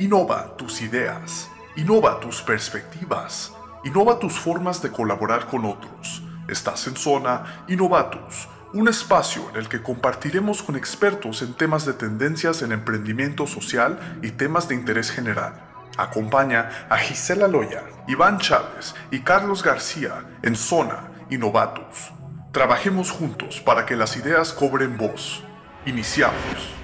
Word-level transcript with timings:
Innova 0.00 0.56
tus 0.56 0.80
ideas, 0.80 1.50
innova 1.74 2.20
tus 2.20 2.40
perspectivas, 2.40 3.52
innova 3.82 4.20
tus 4.20 4.38
formas 4.38 4.80
de 4.80 4.92
colaborar 4.92 5.48
con 5.48 5.64
otros. 5.64 6.22
Estás 6.46 6.86
en 6.86 6.94
Zona 6.94 7.64
Innovatus, 7.66 8.48
un 8.74 8.86
espacio 8.86 9.50
en 9.50 9.56
el 9.56 9.68
que 9.68 9.82
compartiremos 9.82 10.62
con 10.62 10.76
expertos 10.76 11.42
en 11.42 11.52
temas 11.54 11.84
de 11.84 11.94
tendencias 11.94 12.62
en 12.62 12.70
emprendimiento 12.70 13.48
social 13.48 14.20
y 14.22 14.30
temas 14.30 14.68
de 14.68 14.76
interés 14.76 15.10
general. 15.10 15.54
Acompaña 15.96 16.86
a 16.88 16.96
Gisela 16.98 17.48
Loya, 17.48 17.82
Iván 18.06 18.38
Chávez 18.38 18.94
y 19.10 19.22
Carlos 19.22 19.64
García 19.64 20.38
en 20.42 20.54
Zona 20.54 21.10
Innovatus. 21.28 22.12
Trabajemos 22.52 23.10
juntos 23.10 23.60
para 23.60 23.84
que 23.84 23.96
las 23.96 24.16
ideas 24.16 24.52
cobren 24.52 24.96
voz. 24.96 25.42
Iniciamos. 25.86 26.77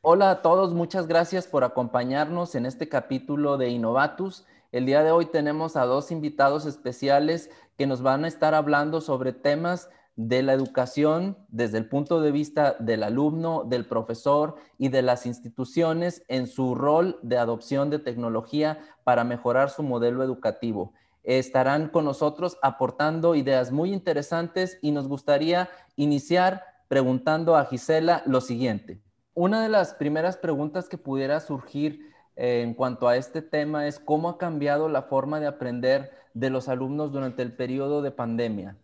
Hola 0.00 0.30
a 0.30 0.40
todos, 0.40 0.72
muchas 0.72 1.06
gracias 1.06 1.46
por 1.46 1.64
acompañarnos 1.64 2.54
en 2.54 2.64
este 2.64 2.88
capítulo 2.88 3.58
de 3.58 3.68
Innovatus. 3.68 4.46
El 4.72 4.86
día 4.86 5.02
de 5.02 5.10
hoy 5.10 5.26
tenemos 5.26 5.76
a 5.76 5.84
dos 5.84 6.10
invitados 6.10 6.64
especiales 6.64 7.50
que 7.76 7.86
nos 7.86 8.00
van 8.00 8.24
a 8.24 8.28
estar 8.28 8.54
hablando 8.54 9.02
sobre 9.02 9.34
temas 9.34 9.90
de 10.16 10.42
la 10.42 10.54
educación 10.54 11.36
desde 11.48 11.76
el 11.76 11.88
punto 11.90 12.22
de 12.22 12.32
vista 12.32 12.74
del 12.78 13.02
alumno, 13.02 13.64
del 13.64 13.84
profesor 13.84 14.54
y 14.78 14.88
de 14.88 15.02
las 15.02 15.26
instituciones 15.26 16.24
en 16.28 16.46
su 16.46 16.74
rol 16.74 17.18
de 17.22 17.36
adopción 17.36 17.90
de 17.90 17.98
tecnología 17.98 18.78
para 19.04 19.24
mejorar 19.24 19.68
su 19.68 19.82
modelo 19.82 20.24
educativo. 20.24 20.94
Estarán 21.28 21.90
con 21.90 22.06
nosotros 22.06 22.56
aportando 22.62 23.34
ideas 23.34 23.70
muy 23.70 23.92
interesantes 23.92 24.78
y 24.80 24.92
nos 24.92 25.08
gustaría 25.08 25.68
iniciar 25.94 26.64
preguntando 26.88 27.54
a 27.54 27.66
Gisela 27.66 28.22
lo 28.24 28.40
siguiente. 28.40 29.02
Una 29.34 29.62
de 29.62 29.68
las 29.68 29.92
primeras 29.92 30.38
preguntas 30.38 30.88
que 30.88 30.96
pudiera 30.96 31.38
surgir 31.40 32.14
eh, 32.34 32.62
en 32.62 32.72
cuanto 32.72 33.08
a 33.08 33.18
este 33.18 33.42
tema 33.42 33.86
es 33.86 33.98
cómo 33.98 34.30
ha 34.30 34.38
cambiado 34.38 34.88
la 34.88 35.02
forma 35.02 35.38
de 35.38 35.48
aprender 35.48 36.12
de 36.32 36.48
los 36.48 36.66
alumnos 36.66 37.12
durante 37.12 37.42
el 37.42 37.52
periodo 37.52 38.00
de 38.00 38.10
pandemia. 38.10 38.78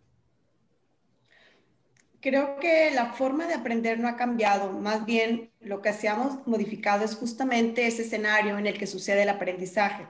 Creo 2.21 2.59
que 2.59 2.91
la 2.91 3.13
forma 3.13 3.47
de 3.47 3.55
aprender 3.55 3.97
no 3.97 4.07
ha 4.07 4.17
cambiado, 4.17 4.71
más 4.71 5.03
bien 5.07 5.49
lo 5.61 5.81
que 5.81 5.93
se 5.93 6.09
ha 6.09 6.15
modificado 6.45 7.05
es 7.05 7.15
justamente 7.15 7.87
ese 7.87 8.03
escenario 8.03 8.59
en 8.59 8.67
el 8.67 8.77
que 8.77 8.85
sucede 8.85 9.23
el 9.23 9.29
aprendizaje. 9.29 10.05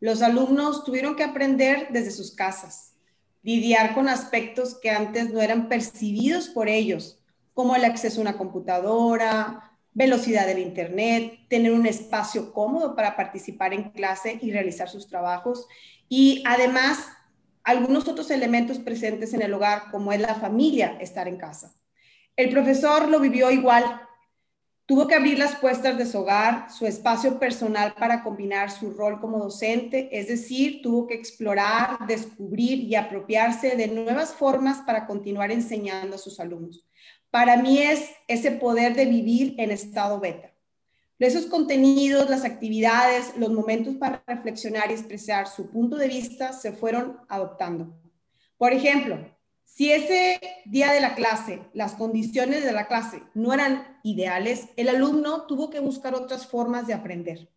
Los 0.00 0.22
alumnos 0.22 0.84
tuvieron 0.84 1.14
que 1.14 1.24
aprender 1.24 1.88
desde 1.90 2.10
sus 2.10 2.32
casas, 2.32 2.96
lidiar 3.42 3.94
con 3.94 4.08
aspectos 4.08 4.74
que 4.74 4.90
antes 4.90 5.30
no 5.30 5.40
eran 5.40 5.68
percibidos 5.68 6.48
por 6.48 6.68
ellos, 6.68 7.22
como 7.54 7.76
el 7.76 7.84
acceso 7.84 8.18
a 8.18 8.22
una 8.22 8.38
computadora, 8.38 9.70
velocidad 9.92 10.46
del 10.46 10.58
Internet, 10.58 11.40
tener 11.48 11.72
un 11.72 11.86
espacio 11.86 12.52
cómodo 12.52 12.94
para 12.94 13.16
participar 13.16 13.74
en 13.74 13.90
clase 13.90 14.38
y 14.40 14.52
realizar 14.52 14.88
sus 14.88 15.08
trabajos 15.08 15.66
y 16.08 16.42
además 16.46 17.06
algunos 17.62 18.08
otros 18.08 18.30
elementos 18.30 18.78
presentes 18.78 19.34
en 19.34 19.42
el 19.42 19.52
hogar 19.52 19.90
como 19.90 20.12
es 20.12 20.20
la 20.20 20.34
familia 20.34 20.96
estar 21.00 21.28
en 21.28 21.36
casa. 21.36 21.74
El 22.36 22.50
profesor 22.50 23.08
lo 23.08 23.20
vivió 23.20 23.50
igual. 23.50 24.00
Tuvo 24.90 25.06
que 25.06 25.14
abrir 25.14 25.38
las 25.38 25.54
puertas 25.54 25.96
de 25.96 26.04
su 26.04 26.18
hogar, 26.18 26.70
su 26.70 26.84
espacio 26.84 27.38
personal 27.38 27.94
para 27.94 28.24
combinar 28.24 28.70
su 28.70 28.90
rol 28.90 29.20
como 29.20 29.38
docente, 29.38 30.08
es 30.10 30.26
decir, 30.26 30.82
tuvo 30.82 31.06
que 31.06 31.14
explorar, 31.14 32.06
descubrir 32.08 32.80
y 32.80 32.96
apropiarse 32.96 33.76
de 33.76 33.86
nuevas 33.86 34.34
formas 34.34 34.78
para 34.78 35.06
continuar 35.06 35.52
enseñando 35.52 36.16
a 36.16 36.18
sus 36.18 36.40
alumnos 36.40 36.84
para 37.30 37.56
mí 37.56 37.78
es 37.78 38.10
ese 38.28 38.50
poder 38.50 38.94
de 38.94 39.06
vivir 39.06 39.54
en 39.58 39.70
estado 39.70 40.20
beta. 40.20 40.52
Esos 41.18 41.46
contenidos, 41.46 42.30
las 42.30 42.44
actividades, 42.44 43.36
los 43.36 43.52
momentos 43.52 43.96
para 43.96 44.24
reflexionar 44.26 44.90
y 44.90 44.94
expresar 44.94 45.46
su 45.46 45.70
punto 45.70 45.96
de 45.96 46.08
vista 46.08 46.52
se 46.52 46.72
fueron 46.72 47.18
adoptando. 47.28 47.94
Por 48.56 48.72
ejemplo, 48.72 49.18
si 49.72 49.92
ese 49.92 50.40
día 50.66 50.92
de 50.92 51.00
la 51.00 51.14
clase, 51.14 51.62
las 51.72 51.94
condiciones 51.94 52.64
de 52.64 52.72
la 52.72 52.88
clase 52.88 53.22
no 53.34 53.54
eran 53.54 54.00
ideales, 54.02 54.68
el 54.76 54.88
alumno 54.88 55.46
tuvo 55.46 55.70
que 55.70 55.78
buscar 55.78 56.14
otras 56.14 56.48
formas 56.48 56.88
de 56.88 56.94
aprender, 56.94 57.48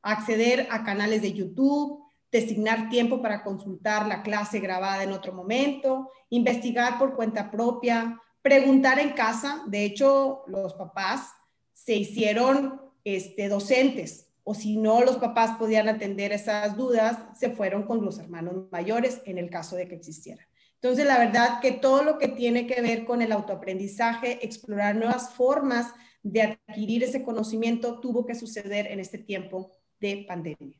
acceder 0.00 0.66
a 0.70 0.82
canales 0.82 1.20
de 1.20 1.34
YouTube, 1.34 2.02
designar 2.32 2.88
tiempo 2.88 3.20
para 3.20 3.44
consultar 3.44 4.06
la 4.06 4.22
clase 4.22 4.60
grabada 4.60 5.02
en 5.02 5.12
otro 5.12 5.34
momento, 5.34 6.10
investigar 6.30 6.98
por 6.98 7.14
cuenta 7.14 7.50
propia, 7.50 8.18
preguntar 8.40 8.98
en 8.98 9.10
casa. 9.10 9.62
De 9.66 9.84
hecho, 9.84 10.44
los 10.46 10.72
papás 10.72 11.32
se 11.74 11.94
hicieron 11.94 12.80
este, 13.04 13.48
docentes 13.48 14.30
o 14.42 14.54
si 14.54 14.78
no 14.78 15.02
los 15.02 15.18
papás 15.18 15.58
podían 15.58 15.88
atender 15.90 16.32
esas 16.32 16.78
dudas, 16.78 17.18
se 17.38 17.50
fueron 17.50 17.82
con 17.82 18.02
los 18.02 18.18
hermanos 18.18 18.64
mayores 18.72 19.20
en 19.26 19.36
el 19.36 19.50
caso 19.50 19.76
de 19.76 19.86
que 19.86 19.94
existiera. 19.94 20.47
Entonces, 20.80 21.06
la 21.06 21.18
verdad 21.18 21.60
que 21.60 21.72
todo 21.72 22.04
lo 22.04 22.18
que 22.18 22.28
tiene 22.28 22.66
que 22.66 22.80
ver 22.80 23.04
con 23.04 23.20
el 23.20 23.32
autoaprendizaje, 23.32 24.44
explorar 24.44 24.94
nuevas 24.94 25.30
formas 25.30 25.92
de 26.22 26.42
adquirir 26.42 27.02
ese 27.02 27.24
conocimiento, 27.24 28.00
tuvo 28.00 28.24
que 28.26 28.34
suceder 28.34 28.86
en 28.86 29.00
este 29.00 29.18
tiempo 29.18 29.72
de 30.00 30.24
pandemia. 30.28 30.78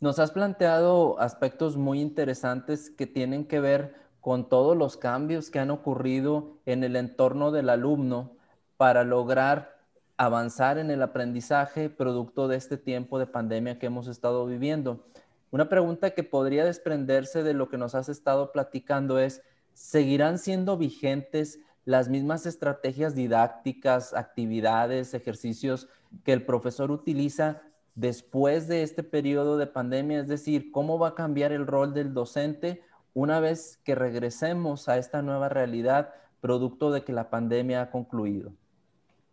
Nos 0.00 0.18
has 0.18 0.32
planteado 0.32 1.18
aspectos 1.20 1.76
muy 1.76 2.00
interesantes 2.00 2.90
que 2.90 3.06
tienen 3.06 3.46
que 3.46 3.60
ver 3.60 3.94
con 4.20 4.48
todos 4.48 4.76
los 4.76 4.96
cambios 4.96 5.50
que 5.50 5.58
han 5.58 5.70
ocurrido 5.70 6.58
en 6.66 6.84
el 6.84 6.96
entorno 6.96 7.50
del 7.52 7.70
alumno 7.70 8.36
para 8.76 9.04
lograr 9.04 9.78
avanzar 10.16 10.76
en 10.76 10.90
el 10.90 11.02
aprendizaje 11.02 11.88
producto 11.88 12.48
de 12.48 12.56
este 12.56 12.76
tiempo 12.76 13.18
de 13.18 13.26
pandemia 13.26 13.78
que 13.78 13.86
hemos 13.86 14.06
estado 14.08 14.44
viviendo. 14.44 15.06
Una 15.50 15.68
pregunta 15.68 16.10
que 16.10 16.22
podría 16.22 16.64
desprenderse 16.64 17.42
de 17.42 17.54
lo 17.54 17.68
que 17.68 17.78
nos 17.78 17.94
has 17.94 18.08
estado 18.08 18.52
platicando 18.52 19.18
es, 19.18 19.42
¿seguirán 19.74 20.38
siendo 20.38 20.76
vigentes 20.76 21.58
las 21.84 22.08
mismas 22.08 22.46
estrategias 22.46 23.16
didácticas, 23.16 24.14
actividades, 24.14 25.12
ejercicios 25.12 25.88
que 26.24 26.32
el 26.32 26.44
profesor 26.44 26.92
utiliza 26.92 27.62
después 27.96 28.68
de 28.68 28.84
este 28.84 29.02
periodo 29.02 29.58
de 29.58 29.66
pandemia? 29.66 30.20
Es 30.20 30.28
decir, 30.28 30.70
¿cómo 30.70 30.98
va 30.98 31.08
a 31.08 31.14
cambiar 31.16 31.50
el 31.52 31.66
rol 31.66 31.94
del 31.94 32.14
docente 32.14 32.82
una 33.12 33.40
vez 33.40 33.80
que 33.82 33.96
regresemos 33.96 34.88
a 34.88 34.98
esta 34.98 35.20
nueva 35.20 35.48
realidad 35.48 36.14
producto 36.40 36.92
de 36.92 37.02
que 37.02 37.12
la 37.12 37.28
pandemia 37.28 37.82
ha 37.82 37.90
concluido? 37.90 38.52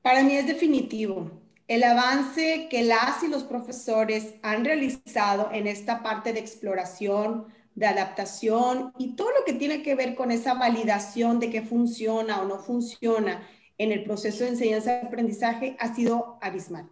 Para 0.02 0.24
mí 0.24 0.36
es 0.36 0.48
definitivo. 0.48 1.30
El 1.68 1.84
avance 1.84 2.68
que 2.70 2.84
las 2.84 3.24
y 3.24 3.28
los 3.28 3.44
profesores 3.44 4.36
han 4.42 4.64
realizado 4.64 5.50
en 5.52 5.68
esta 5.68 6.02
parte 6.02 6.34
de 6.34 6.40
exploración, 6.40 7.48
de 7.76 7.88
adaptación 7.88 8.94
y 8.98 9.16
todo 9.16 9.30
lo 9.32 9.46
que 9.46 9.54
tiene 9.54 9.84
que 9.84 9.96
ver 9.96 10.16
con 10.16 10.32
esa 10.32 10.54
validación 10.54 11.40
de 11.40 11.50
que 11.50 11.62
funciona 11.62 12.42
o 12.42 12.46
no 12.46 12.60
funciona 12.60 13.48
en 13.78 13.92
el 13.92 14.04
proceso 14.04 14.44
de 14.44 14.52
enseñanza-aprendizaje 14.52 15.76
ha 15.80 15.94
sido 15.94 16.38
abismal. 16.42 16.90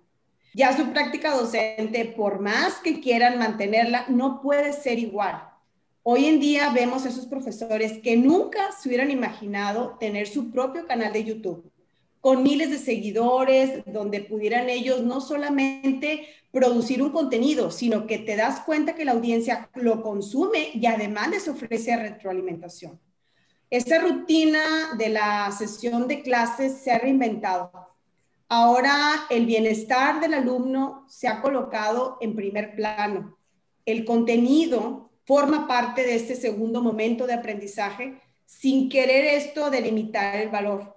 Ya 0.54 0.76
su 0.76 0.92
práctica 0.92 1.34
docente, 1.34 2.06
por 2.06 2.40
más 2.40 2.76
que 2.76 3.00
quieran 3.00 3.40
mantenerla, 3.40 4.06
no 4.10 4.42
puede 4.42 4.74
ser 4.74 5.00
igual 5.00 5.56
Hoy 6.08 6.26
en 6.26 6.40
día 6.40 6.70
vemos 6.70 7.04
esos 7.04 7.26
profesores 7.26 7.98
que 7.98 8.16
nunca 8.16 8.72
se 8.74 8.88
hubieran 8.88 9.10
imaginado 9.10 9.98
tener 10.00 10.28
su 10.28 10.52
propio 10.52 10.86
canal 10.86 11.12
de 11.12 11.24
YouTube 11.24 11.72
con 12.26 12.42
miles 12.42 12.72
de 12.72 12.80
seguidores, 12.80 13.86
donde 13.86 14.20
pudieran 14.20 14.68
ellos 14.68 15.04
no 15.04 15.22
solamente 15.22 16.26
producir 16.50 17.04
un 17.04 17.12
contenido, 17.12 17.70
sino 17.70 18.08
que 18.08 18.18
te 18.18 18.36
das 18.36 18.62
cuenta 18.62 18.96
que 18.96 19.06
la 19.06 19.12
audiencia 19.12 19.70
lo 19.76 20.02
consume 20.02 20.72
y 20.74 20.88
además 20.88 21.30
les 21.30 21.48
ofrece 21.48 21.96
retroalimentación. 21.96 23.00
Esta 23.70 24.00
rutina 24.00 24.96
de 24.98 25.10
la 25.10 25.52
sesión 25.52 26.08
de 26.08 26.24
clases 26.24 26.80
se 26.80 26.92
ha 26.92 26.98
reinventado. 26.98 27.72
Ahora 28.50 29.28
el 29.30 29.46
bienestar 29.46 30.20
del 30.20 30.34
alumno 30.34 31.06
se 31.08 31.28
ha 31.28 31.44
colocado 31.44 32.18
en 32.22 32.36
primer 32.36 32.76
plano. 32.76 33.38
El 33.86 34.04
contenido 34.04 35.12
forma 35.26 35.68
parte 35.68 36.02
de 36.02 36.16
este 36.16 36.36
segundo 36.36 36.82
momento 36.82 37.28
de 37.28 37.36
aprendizaje 37.36 38.20
sin 38.48 38.90
querer 38.90 39.26
esto 39.26 39.70
delimitar 39.70 40.38
el 40.38 40.50
valor, 40.50 40.95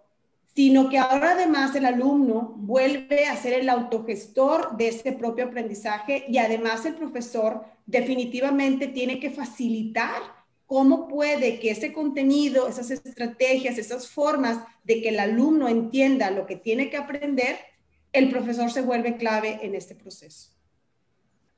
sino 0.59 0.89
que 0.89 0.99
ahora 0.99 1.35
además 1.35 1.73
el 1.77 1.87
alumno 1.87 2.53
vuelve 2.57 3.27
a 3.27 3.37
ser 3.37 3.53
el 3.53 3.69
autogestor 3.69 4.77
de 4.77 4.89
ese 4.89 5.13
propio 5.13 5.45
aprendizaje 5.45 6.25
y 6.29 6.39
además 6.39 6.85
el 6.85 6.97
profesor 6.97 7.63
definitivamente 7.87 8.89
tiene 8.89 9.21
que 9.21 9.31
facilitar 9.31 10.21
cómo 10.67 11.07
puede 11.07 11.61
que 11.61 11.71
ese 11.71 11.93
contenido, 11.93 12.67
esas 12.67 12.91
estrategias, 12.91 13.79
esas 13.79 14.09
formas 14.09 14.59
de 14.83 15.01
que 15.01 15.11
el 15.11 15.21
alumno 15.21 15.69
entienda 15.69 16.33
lo 16.33 16.45
que 16.45 16.57
tiene 16.57 16.91
que 16.91 16.97
aprender, 16.97 17.55
el 18.13 18.29
profesor 18.29 18.69
se 18.73 18.83
vuelve 18.83 19.17
clave 19.17 19.61
en 19.63 19.77
este 19.77 19.95
proceso. 19.95 20.59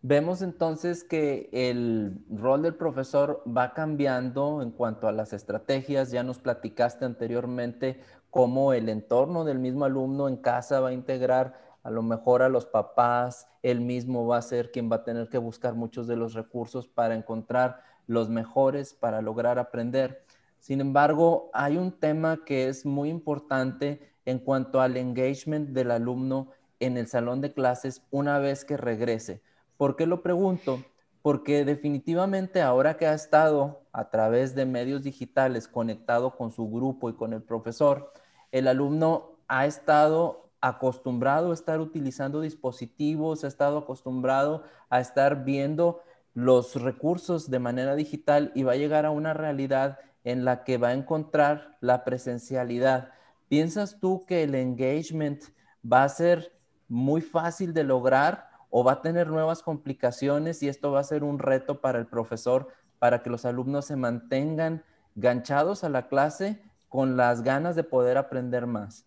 Vemos 0.03 0.41
entonces 0.41 1.05
que 1.05 1.51
el 1.53 2.25
rol 2.31 2.63
del 2.63 2.75
profesor 2.75 3.43
va 3.47 3.75
cambiando 3.75 4.63
en 4.63 4.71
cuanto 4.71 5.09
a 5.09 5.13
las 5.13 5.35
estrategias. 5.35 6.11
Ya 6.11 6.23
nos 6.23 6.39
platicaste 6.39 7.05
anteriormente 7.05 8.01
cómo 8.31 8.73
el 8.73 8.89
entorno 8.89 9.45
del 9.45 9.59
mismo 9.59 9.85
alumno 9.85 10.29
en 10.29 10.37
casa 10.37 10.81
va 10.81 10.89
a 10.89 10.93
integrar 10.93 11.61
a 11.83 11.91
lo 11.91 12.03
mejor 12.03 12.43
a 12.43 12.49
los 12.49 12.67
papás, 12.67 13.49
él 13.63 13.81
mismo 13.81 14.27
va 14.27 14.39
a 14.39 14.43
ser 14.43 14.71
quien 14.71 14.91
va 14.91 14.97
a 14.97 15.05
tener 15.05 15.29
que 15.29 15.39
buscar 15.39 15.75
muchos 15.75 16.07
de 16.07 16.17
los 16.17 16.35
recursos 16.35 16.89
para 16.89 17.15
encontrar 17.15 17.83
los 18.11 18.29
mejores 18.29 18.93
para 18.93 19.23
lograr 19.23 19.59
aprender. 19.59 20.25
Sin 20.59 20.81
embargo, 20.81 21.49
hay 21.55 21.77
un 21.77 21.93
tema 21.93 22.45
que 22.45 22.69
es 22.69 22.85
muy 22.85 23.09
importante 23.09 24.13
en 24.25 24.41
cuanto 24.41 24.81
al 24.81 24.97
engagement 24.97 25.71
del 25.71 25.93
alumno 25.93 26.49
en 26.81 26.97
el 26.97 27.07
salón 27.07 27.41
de 27.41 27.53
clases 27.53 28.03
una 28.11 28.39
vez 28.39 28.65
que 28.65 28.77
regrese. 28.77 29.43
¿Por 29.77 29.97
qué 29.97 30.07
lo 30.07 30.23
pregunto? 30.23 30.83
Porque 31.23 31.65
definitivamente 31.65 32.63
ahora 32.63 32.97
que 32.97 33.07
ha 33.07 33.15
estado 33.15 33.83
a 33.93 34.11
través 34.11 34.55
de 34.55 34.65
medios 34.65 35.03
digitales 35.03 35.69
conectado 35.69 36.37
con 36.37 36.51
su 36.51 36.71
grupo 36.71 37.11
y 37.11 37.15
con 37.15 37.33
el 37.33 37.43
profesor, 37.43 38.13
el 38.53 38.69
alumno 38.69 39.37
ha 39.49 39.67
estado 39.67 40.51
acostumbrado 40.61 41.51
a 41.51 41.55
estar 41.55 41.81
utilizando 41.81 42.41
dispositivos, 42.41 43.45
ha 43.45 43.49
estado 43.49 43.79
acostumbrado 43.79 44.65
a 44.89 45.01
estar 45.01 45.45
viendo 45.45 46.03
los 46.35 46.81
recursos 46.81 47.51
de 47.51 47.59
manera 47.59 47.97
digital 47.97 48.53
y 48.55 48.63
va 48.63 48.73
a 48.73 48.77
llegar 48.77 49.07
a 49.07 49.11
una 49.11 49.35
realidad 49.35 49.99
en 50.25 50.45
la 50.45 50.65
que 50.65 50.79
va 50.79 50.89
a 50.89 50.95
encontrar 50.95 51.77
la 51.81 52.05
presencialidad. 52.05 53.11
¿Piensas 53.49 53.99
tú 53.99 54.25
que 54.27 54.43
el 54.43 54.55
engagement 54.55 55.43
va 55.91 56.05
a 56.05 56.09
ser 56.09 56.53
muy 56.89 57.21
fácil 57.21 57.73
de 57.73 57.85
lograr 57.85 58.50
o 58.71 58.85
va 58.85 58.93
a 58.93 59.03
tener 59.03 59.29
nuevas 59.29 59.63
complicaciones 59.63 60.63
y 60.63 60.69
esto 60.69 60.93
va 60.93 61.01
a 61.01 61.05
ser 61.05 61.25
un 61.25 61.39
reto 61.39 61.81
para 61.81 61.99
el 61.99 62.07
profesor 62.07 62.69
para 62.99 63.23
que 63.23 63.31
los 63.31 63.45
alumnos 63.45 63.87
se 63.87 63.97
mantengan 63.97 64.85
ganchados 65.15 65.85
a 65.85 65.89
la 65.89 66.09
clase 66.09 66.61
con 66.89 67.17
las 67.17 67.43
ganas 67.43 67.77
de 67.77 67.85
poder 67.85 68.17
aprender 68.17 68.67
más? 68.67 69.07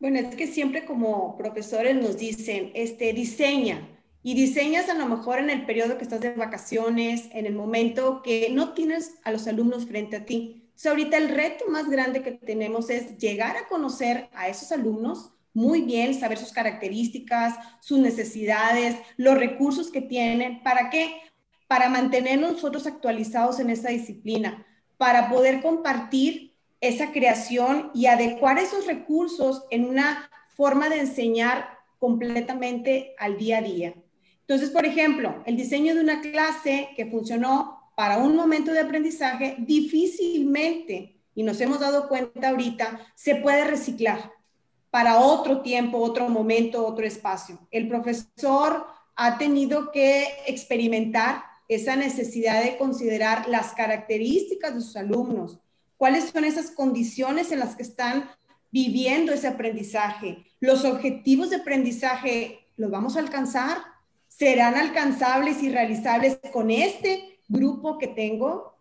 Bueno, 0.00 0.18
es 0.18 0.34
que 0.34 0.46
siempre 0.46 0.84
como 0.84 1.36
profesores 1.36 1.94
nos 1.96 2.18
dicen, 2.18 2.72
este, 2.74 3.12
diseña, 3.12 3.88
y 4.22 4.34
diseñas 4.34 4.88
a 4.88 4.94
lo 4.94 5.06
mejor 5.06 5.38
en 5.38 5.50
el 5.50 5.66
periodo 5.66 5.98
que 5.98 6.04
estás 6.04 6.22
de 6.22 6.32
vacaciones, 6.34 7.28
en 7.32 7.44
el 7.44 7.54
momento 7.54 8.22
que 8.22 8.48
no 8.50 8.72
tienes 8.72 9.16
a 9.22 9.30
los 9.30 9.46
alumnos 9.46 9.84
frente 9.84 10.16
a 10.16 10.24
ti. 10.24 10.62
Entonces, 10.62 10.86
ahorita 10.86 11.18
el 11.18 11.28
reto 11.28 11.66
más 11.68 11.90
grande 11.90 12.22
que 12.22 12.32
tenemos 12.32 12.88
es 12.88 13.18
llegar 13.18 13.56
a 13.58 13.68
conocer 13.68 14.28
a 14.32 14.48
esos 14.48 14.72
alumnos 14.72 15.30
muy 15.54 15.82
bien, 15.82 16.12
saber 16.18 16.36
sus 16.36 16.52
características, 16.52 17.54
sus 17.80 17.98
necesidades, 17.98 18.96
los 19.16 19.38
recursos 19.38 19.90
que 19.90 20.02
tienen. 20.02 20.62
¿Para 20.62 20.90
qué? 20.90 21.14
Para 21.68 21.88
mantenernos 21.88 22.52
nosotros 22.52 22.86
actualizados 22.86 23.60
en 23.60 23.70
esa 23.70 23.88
disciplina, 23.88 24.66
para 24.98 25.30
poder 25.30 25.62
compartir 25.62 26.54
esa 26.80 27.12
creación 27.12 27.90
y 27.94 28.06
adecuar 28.06 28.58
esos 28.58 28.86
recursos 28.86 29.64
en 29.70 29.86
una 29.86 30.28
forma 30.56 30.88
de 30.88 31.00
enseñar 31.00 31.78
completamente 31.98 33.14
al 33.18 33.38
día 33.38 33.58
a 33.58 33.62
día. 33.62 33.94
Entonces, 34.40 34.68
por 34.70 34.84
ejemplo, 34.84 35.42
el 35.46 35.56
diseño 35.56 35.94
de 35.94 36.00
una 36.00 36.20
clase 36.20 36.90
que 36.96 37.06
funcionó 37.06 37.92
para 37.96 38.18
un 38.18 38.36
momento 38.36 38.72
de 38.72 38.80
aprendizaje 38.80 39.56
difícilmente, 39.58 41.16
y 41.34 41.42
nos 41.42 41.60
hemos 41.60 41.80
dado 41.80 42.08
cuenta 42.08 42.50
ahorita, 42.50 43.00
se 43.14 43.36
puede 43.36 43.64
reciclar 43.64 44.32
para 44.94 45.18
otro 45.18 45.60
tiempo, 45.60 45.98
otro 45.98 46.28
momento, 46.28 46.86
otro 46.86 47.04
espacio. 47.04 47.58
El 47.72 47.88
profesor 47.88 48.86
ha 49.16 49.38
tenido 49.38 49.90
que 49.90 50.28
experimentar 50.46 51.42
esa 51.66 51.96
necesidad 51.96 52.62
de 52.62 52.76
considerar 52.76 53.48
las 53.48 53.72
características 53.72 54.72
de 54.72 54.80
sus 54.80 54.94
alumnos, 54.94 55.58
cuáles 55.96 56.30
son 56.30 56.44
esas 56.44 56.70
condiciones 56.70 57.50
en 57.50 57.58
las 57.58 57.74
que 57.74 57.82
están 57.82 58.30
viviendo 58.70 59.32
ese 59.32 59.48
aprendizaje. 59.48 60.44
Los 60.60 60.84
objetivos 60.84 61.50
de 61.50 61.56
aprendizaje, 61.56 62.60
¿los 62.76 62.92
vamos 62.92 63.16
a 63.16 63.18
alcanzar? 63.18 63.78
¿Serán 64.28 64.76
alcanzables 64.76 65.60
y 65.64 65.70
realizables 65.70 66.38
con 66.52 66.70
este 66.70 67.40
grupo 67.48 67.98
que 67.98 68.06
tengo? 68.06 68.73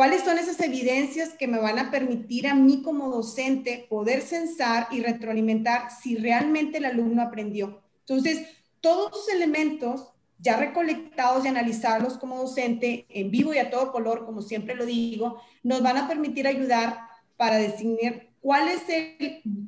¿Cuáles 0.00 0.22
son 0.22 0.38
esas 0.38 0.58
evidencias 0.60 1.34
que 1.34 1.46
me 1.46 1.58
van 1.58 1.78
a 1.78 1.90
permitir 1.90 2.48
a 2.48 2.54
mí 2.54 2.80
como 2.82 3.10
docente 3.10 3.86
poder 3.90 4.22
censar 4.22 4.88
y 4.90 5.02
retroalimentar 5.02 5.90
si 5.90 6.16
realmente 6.16 6.78
el 6.78 6.86
alumno 6.86 7.20
aprendió? 7.20 7.82
Entonces, 7.98 8.46
todos 8.80 9.12
los 9.12 9.28
elementos 9.28 10.10
ya 10.38 10.56
recolectados 10.56 11.44
y 11.44 11.48
analizarlos 11.48 12.16
como 12.16 12.38
docente 12.38 13.04
en 13.10 13.30
vivo 13.30 13.52
y 13.52 13.58
a 13.58 13.68
todo 13.68 13.92
color, 13.92 14.24
como 14.24 14.40
siempre 14.40 14.74
lo 14.74 14.86
digo, 14.86 15.42
nos 15.62 15.82
van 15.82 15.98
a 15.98 16.08
permitir 16.08 16.46
ayudar 16.46 17.00
para 17.36 17.58
definir 17.58 18.30
cuál 18.40 18.68
es 18.68 18.80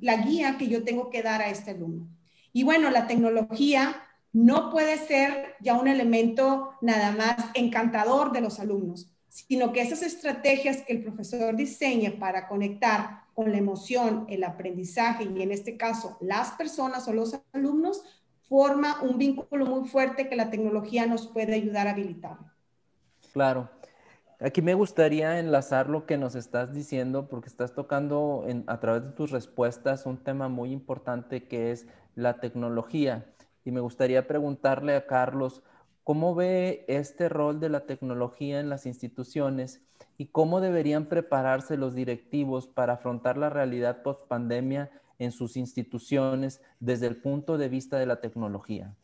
la 0.01 0.17
guía 0.17 0.57
que 0.57 0.67
yo 0.67 0.83
tengo 0.83 1.11
que 1.11 1.23
dar 1.23 1.43
a 1.43 1.51
este 1.51 1.73
alumno. 1.73 2.09
Y 2.55 2.63
bueno, 2.63 2.89
la 2.89 3.07
tecnología 3.07 4.03
no 4.33 4.71
puede 4.71 4.97
ser 4.97 5.57
ya 5.61 5.75
un 5.75 5.89
elemento 5.89 6.71
nada 6.81 7.13
más 7.13 7.37
encantador 7.53 8.33
de 8.33 8.41
los 8.41 8.61
alumnos, 8.61 9.12
sino 9.33 9.73
que 9.73 9.81
esas 9.81 10.03
estrategias 10.03 10.83
que 10.83 10.93
el 10.93 11.03
profesor 11.03 11.57
diseña 11.57 12.13
para 12.19 12.49
conectar 12.49 13.23
con 13.33 13.51
la 13.51 13.57
emoción, 13.57 14.27
el 14.29 14.45
aprendizaje 14.45 15.25
y 15.25 15.41
en 15.41 15.53
este 15.53 15.79
caso 15.79 16.19
las 16.21 16.51
personas 16.51 17.09
o 17.09 17.15
los 17.15 17.41
alumnos 17.55 18.05
forma 18.47 19.01
un 19.01 19.17
vínculo 19.17 19.65
muy 19.65 19.89
fuerte 19.89 20.29
que 20.29 20.37
la 20.37 20.51
tecnología 20.51 21.07
nos 21.07 21.29
puede 21.29 21.55
ayudar 21.55 21.87
a 21.87 21.93
habilitar. 21.93 22.37
Claro. 23.33 23.71
Aquí 24.39 24.61
me 24.61 24.75
gustaría 24.75 25.39
enlazar 25.39 25.89
lo 25.89 26.05
que 26.05 26.19
nos 26.19 26.35
estás 26.35 26.75
diciendo 26.75 27.27
porque 27.31 27.49
estás 27.49 27.73
tocando 27.73 28.45
a 28.67 28.81
través 28.81 29.05
de 29.05 29.13
tus 29.13 29.31
respuestas 29.31 30.05
un 30.05 30.19
tema 30.19 30.51
muy 30.51 30.73
importante 30.73 31.45
que 31.45 31.71
es 31.71 31.87
la 32.17 32.39
tecnología. 32.39 33.25
Y 33.65 33.71
me 33.71 33.81
gustaría 33.81 34.27
preguntarle 34.27 34.95
a 34.95 35.07
Carlos, 35.07 35.63
¿cómo 36.05 36.35
ve 36.35 36.85
este 36.89 37.29
rol 37.29 37.61
de 37.61 37.69
la 37.69 37.87
tecnología 37.87 38.61
en 38.61 38.69
las 38.69 38.87
instituciones 38.87 39.83
y 40.19 40.27
cómo 40.27 40.61
deberían 40.61 41.07
prepararse 41.07 41.77
los 41.77 41.95
directivos 41.95 42.67
para 42.67 42.95
afrontar 42.95 43.37
la 43.39 43.51
realidad 43.51 44.03
post 44.03 44.27
pandemia 44.27 44.91
en 45.19 45.33
sus 45.33 45.57
instituciones 45.57 46.61
desde 46.81 47.07
el 47.07 47.17
punto 47.17 47.59
de 47.59 47.69
vista 47.69 47.99
de 47.99 48.07
la 48.07 48.21
tecnología? 48.21 48.95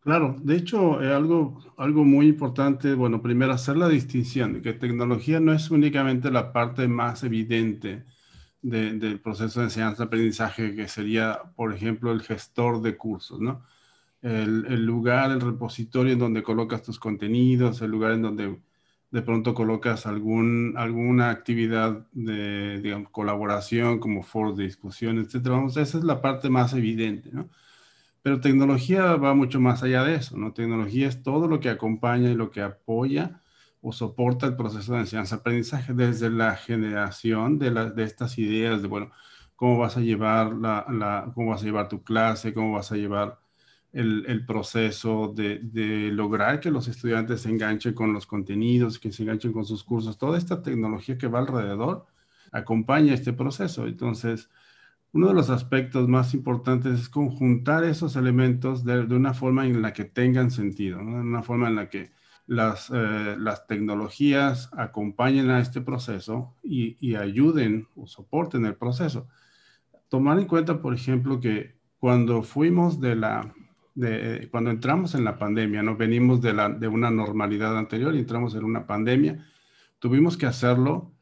Claro, 0.00 0.36
de 0.42 0.56
hecho, 0.56 0.98
algo, 0.98 1.60
algo 1.76 2.04
muy 2.04 2.26
importante, 2.26 2.94
bueno, 2.94 3.22
primero 3.22 3.52
hacer 3.52 3.76
la 3.76 3.88
distinción 3.88 4.54
de 4.54 4.62
que 4.62 4.72
tecnología 4.72 5.38
no 5.38 5.52
es 5.52 5.70
únicamente 5.70 6.30
la 6.30 6.52
parte 6.52 6.88
más 6.88 7.22
evidente 7.22 8.04
del 8.62 9.20
proceso 9.20 9.60
de 9.60 9.66
enseñanza-aprendizaje, 9.66 10.74
que 10.74 10.88
sería, 10.88 11.40
por 11.54 11.72
ejemplo, 11.72 12.10
el 12.12 12.22
gestor 12.22 12.82
de 12.82 12.96
cursos, 12.96 13.40
¿no? 13.40 13.62
El, 14.22 14.86
lugar, 14.86 15.32
el 15.32 15.40
repositorio 15.40 16.12
en 16.12 16.18
donde 16.20 16.42
colocas 16.44 16.82
tus 16.82 16.98
contenidos, 16.98 17.82
el 17.82 17.90
lugar 17.90 18.12
en 18.12 18.22
donde 18.22 18.60
de 19.10 19.22
pronto 19.22 19.54
colocas 19.54 20.06
algún, 20.06 20.74
alguna 20.76 21.30
actividad 21.30 22.06
de 22.12 23.06
colaboración 23.10 23.98
como 23.98 24.22
foros 24.22 24.56
de 24.56 24.64
discusión, 24.64 25.18
etcétera. 25.18 25.56
Vamos, 25.56 25.76
esa 25.76 25.98
es 25.98 26.04
la 26.04 26.22
parte 26.22 26.48
más 26.50 26.72
evidente, 26.72 27.30
¿no? 27.32 27.50
Pero 28.22 28.40
tecnología 28.40 29.16
va 29.16 29.34
mucho 29.34 29.60
más 29.60 29.82
allá 29.82 30.04
de 30.04 30.14
eso, 30.16 30.36
¿no? 30.38 30.52
Tecnología 30.52 31.08
es 31.08 31.22
todo 31.22 31.48
lo 31.48 31.60
que 31.60 31.70
acompaña 31.70 32.30
y 32.30 32.34
lo 32.34 32.50
que 32.50 32.62
apoya 32.62 33.42
o 33.80 33.92
soporta 33.92 34.46
el 34.46 34.56
proceso 34.56 34.94
de 34.94 35.00
enseñanza-aprendizaje 35.00 35.92
desde 35.92 36.30
la 36.30 36.54
generación 36.56 37.58
de, 37.58 37.70
de 37.72 38.04
estas 38.04 38.38
ideas 38.38 38.80
de, 38.80 38.88
bueno, 38.88 39.10
cómo 39.56 39.78
vas 39.78 39.96
a 39.96 40.00
llevar 40.00 40.52
la, 40.54 40.86
la, 40.88 41.32
cómo 41.34 41.50
vas 41.50 41.62
a 41.62 41.64
llevar 41.64 41.88
tu 41.88 42.02
clase, 42.04 42.54
cómo 42.54 42.72
vas 42.74 42.92
a 42.92 42.96
llevar 42.96 43.41
el, 43.92 44.46
proceso 44.46 45.32
de, 45.34 46.10
lograr 46.12 46.60
que 46.60 46.70
los 46.70 46.88
estudiantes 46.88 47.42
se 47.42 47.50
enganchen 47.50 47.94
con 47.94 48.12
los 48.12 48.26
contenidos, 48.26 48.98
que 48.98 49.12
se 49.12 49.22
enganchen 49.22 49.52
con 49.52 49.64
sus 49.64 49.84
cursos. 49.84 50.18
Toda 50.18 50.38
esta 50.38 50.62
tecnología 50.62 51.18
que 51.18 51.28
va 51.28 51.40
alrededor 51.40 52.06
acompaña 52.52 53.14
este 53.14 53.32
proceso. 53.32 53.86
Entonces, 53.86 54.50
uno 55.12 55.28
de 55.28 55.34
los 55.34 55.50
aspectos 55.50 56.08
más 56.08 56.32
importantes 56.34 57.00
es 57.00 57.08
conjuntar 57.08 57.84
esos 57.84 58.16
elementos 58.16 58.84
de, 58.84 59.00
una 59.00 59.34
forma 59.34 59.66
en 59.66 59.82
la 59.82 59.92
que 59.92 60.04
tengan 60.04 60.50
sentido, 60.50 60.98
de 60.98 61.04
una 61.04 61.42
forma 61.42 61.68
en 61.68 61.76
la 61.76 61.90
que 61.90 62.12
las, 62.46 62.90
eh, 62.94 63.36
tecnologías 63.68 64.70
acompañen 64.72 65.50
a 65.50 65.60
este 65.60 65.82
proceso 65.82 66.54
y 66.62 67.14
ayuden 67.14 67.88
o 67.94 68.06
soporten 68.06 68.64
el 68.64 68.74
proceso. 68.76 69.28
Tomar 70.08 70.38
en 70.38 70.46
cuenta, 70.46 70.80
por 70.80 70.94
ejemplo, 70.94 71.40
que 71.40 71.76
cuando 71.98 72.42
fuimos 72.42 73.00
de 73.00 73.16
la, 73.16 73.54
de, 73.94 74.48
cuando 74.50 74.70
entramos 74.70 75.14
en 75.14 75.24
la 75.24 75.38
pandemia, 75.38 75.82
¿no? 75.82 75.96
Venimos 75.96 76.40
de, 76.40 76.52
la, 76.52 76.68
de 76.68 76.88
una 76.88 77.10
normalidad 77.10 77.76
anterior 77.76 78.14
y 78.14 78.20
entramos 78.20 78.54
en 78.54 78.64
una 78.64 78.86
pandemia, 78.86 79.44
tuvimos 79.98 80.36
que 80.36 80.46
hacerlo, 80.46 81.12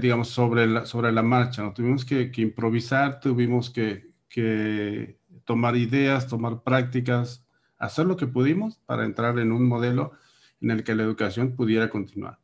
digamos, 0.00 0.28
sobre 0.28 0.66
la, 0.66 0.86
sobre 0.86 1.12
la 1.12 1.22
marcha, 1.22 1.62
¿no? 1.62 1.72
Tuvimos 1.72 2.04
que, 2.04 2.30
que 2.30 2.42
improvisar, 2.42 3.20
tuvimos 3.20 3.70
que, 3.70 4.10
que, 4.28 5.18
tomar 5.44 5.76
ideas, 5.76 6.26
tomar 6.26 6.62
prácticas, 6.62 7.46
hacer 7.78 8.04
lo 8.06 8.16
que 8.16 8.26
pudimos 8.26 8.78
para 8.84 9.04
entrar 9.04 9.38
en 9.38 9.52
un 9.52 9.66
modelo 9.66 10.12
en 10.60 10.72
el 10.72 10.84
que 10.84 10.94
la 10.94 11.04
educación 11.04 11.54
pudiera 11.54 11.88
continuar. 11.88 12.38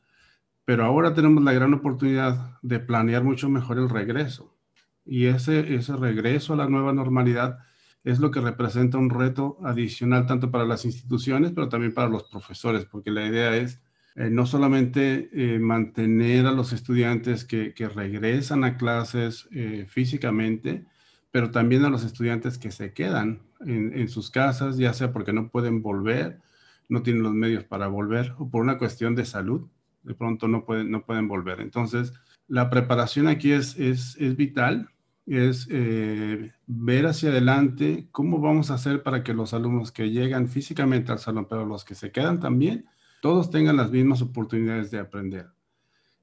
Pero 0.65 0.85
ahora 0.85 1.13
tenemos 1.13 1.43
la 1.43 1.53
gran 1.53 1.75
oportunidad 1.75 2.59
de 2.63 2.79
planear 2.79 3.25
mucho 3.25 3.49
mejor 3.49 3.79
el 3.79 3.91
regreso. 3.91 4.57
Y 5.05 5.27
ese, 5.27 5.75
ese 5.75 5.97
regreso 5.97 6.53
a 6.53 6.57
la 6.57 6.69
nueva 6.69 6.93
normalidad 6.93 7.59
es 8.05 8.19
lo 8.19 8.31
que 8.31 8.41
representa 8.41 8.99
un 8.99 9.11
reto 9.11 9.59
adicional 9.65 10.27
tanto 10.27 10.51
para 10.51 10.65
las 10.65 10.85
instituciones, 10.85 11.53
pero 11.53 11.69
también 11.69 11.95
para 11.95 12.09
los 12.09 12.25
profesores, 12.25 12.85
porque 12.85 13.11
la 13.11 13.27
idea 13.27 13.57
es 13.57 13.81
eh, 14.15 14.29
no 14.29 14.45
solamente 14.45 15.31
eh, 15.33 15.59
mantener 15.59 16.47
a 16.47 16.53
los 16.53 16.73
estudiantes 16.73 17.45
que, 17.45 17.73
regresan 17.95 18.65
a 18.65 18.77
clases 18.77 19.49
eh, 19.53 19.87
físicamente, 19.89 20.85
pero 21.31 21.51
también 21.51 21.85
a 21.85 21.91
los 21.91 22.05
estudiantes 22.05 22.59
que 22.59 22.71
se 22.71 22.93
quedan 22.93 23.41
en, 23.65 24.09
sus 24.09 24.31
casas, 24.31 24.77
ya 24.77 24.93
sea 24.93 25.13
porque 25.13 25.33
no 25.33 25.49
pueden 25.49 25.81
volver, 25.83 26.41
no 26.89 27.03
tienen 27.03 27.23
los 27.23 27.33
medios 27.33 27.65
para 27.65 27.87
volver, 27.87 28.35
o 28.39 28.51
por 28.51 28.61
una 28.63 28.77
cuestión 28.77 29.15
de 29.15 29.25
salud, 29.25 29.69
de 30.03 30.15
pronto 30.15 30.49
no 30.49 30.67
pueden, 30.67 30.91
no 30.91 31.07
pueden 31.07 31.29
volver. 31.29 31.61
Entonces, 31.61 32.13
la 32.49 32.69
preparación 32.69 33.29
aquí 33.29 33.53
es, 33.53 33.79
es, 33.79 34.17
es 34.19 34.37
vital 34.37 34.91
es 35.33 35.67
eh, 35.71 36.53
ver 36.67 37.07
hacia 37.07 37.31
adelante 37.31 38.09
cómo 38.11 38.41
vamos 38.41 38.71
a 38.71 38.75
hacer 38.75 39.03
para 39.03 39.23
que 39.23 39.35
los 39.35 39.55
alumnos 39.55 39.93
que 39.93 40.11
llegan 40.11 40.49
físicamente 40.49 41.12
al 41.12 41.19
salón, 41.19 41.47
pero 41.49 41.65
los 41.65 41.85
que 41.85 41.95
se 41.95 42.11
quedan 42.12 42.41
también, 42.41 42.87
todos 43.23 43.51
tengan 43.51 43.77
las 43.77 43.91
mismas 43.91 44.21
oportunidades 44.21 44.91
de 44.91 44.99
aprender. 44.99 45.47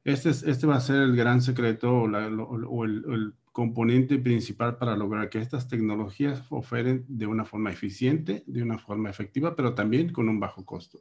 Este, 0.03 0.29
es, 0.29 0.43
este 0.43 0.67
va 0.67 0.75
a 0.75 0.81
ser 0.81 0.97
el 0.97 1.15
gran 1.15 1.41
secreto 1.41 1.91
o, 1.91 2.85
el, 2.85 3.33
componente 3.51 4.19
principal 4.19 4.77
para 4.77 4.95
lograr 4.95 5.29
que 5.29 5.39
estas 5.39 5.67
tecnologías 5.67 6.43
oferen 6.49 7.03
de 7.09 7.25
una 7.25 7.43
forma 7.43 7.71
eficiente, 7.71 8.43
de 8.47 8.63
una 8.63 8.77
forma 8.77 9.09
efectiva, 9.09 9.55
pero 9.55 9.73
también 9.73 10.13
con 10.13 10.29
un 10.29 10.39
bajo 10.39 10.63
costo. 10.65 10.99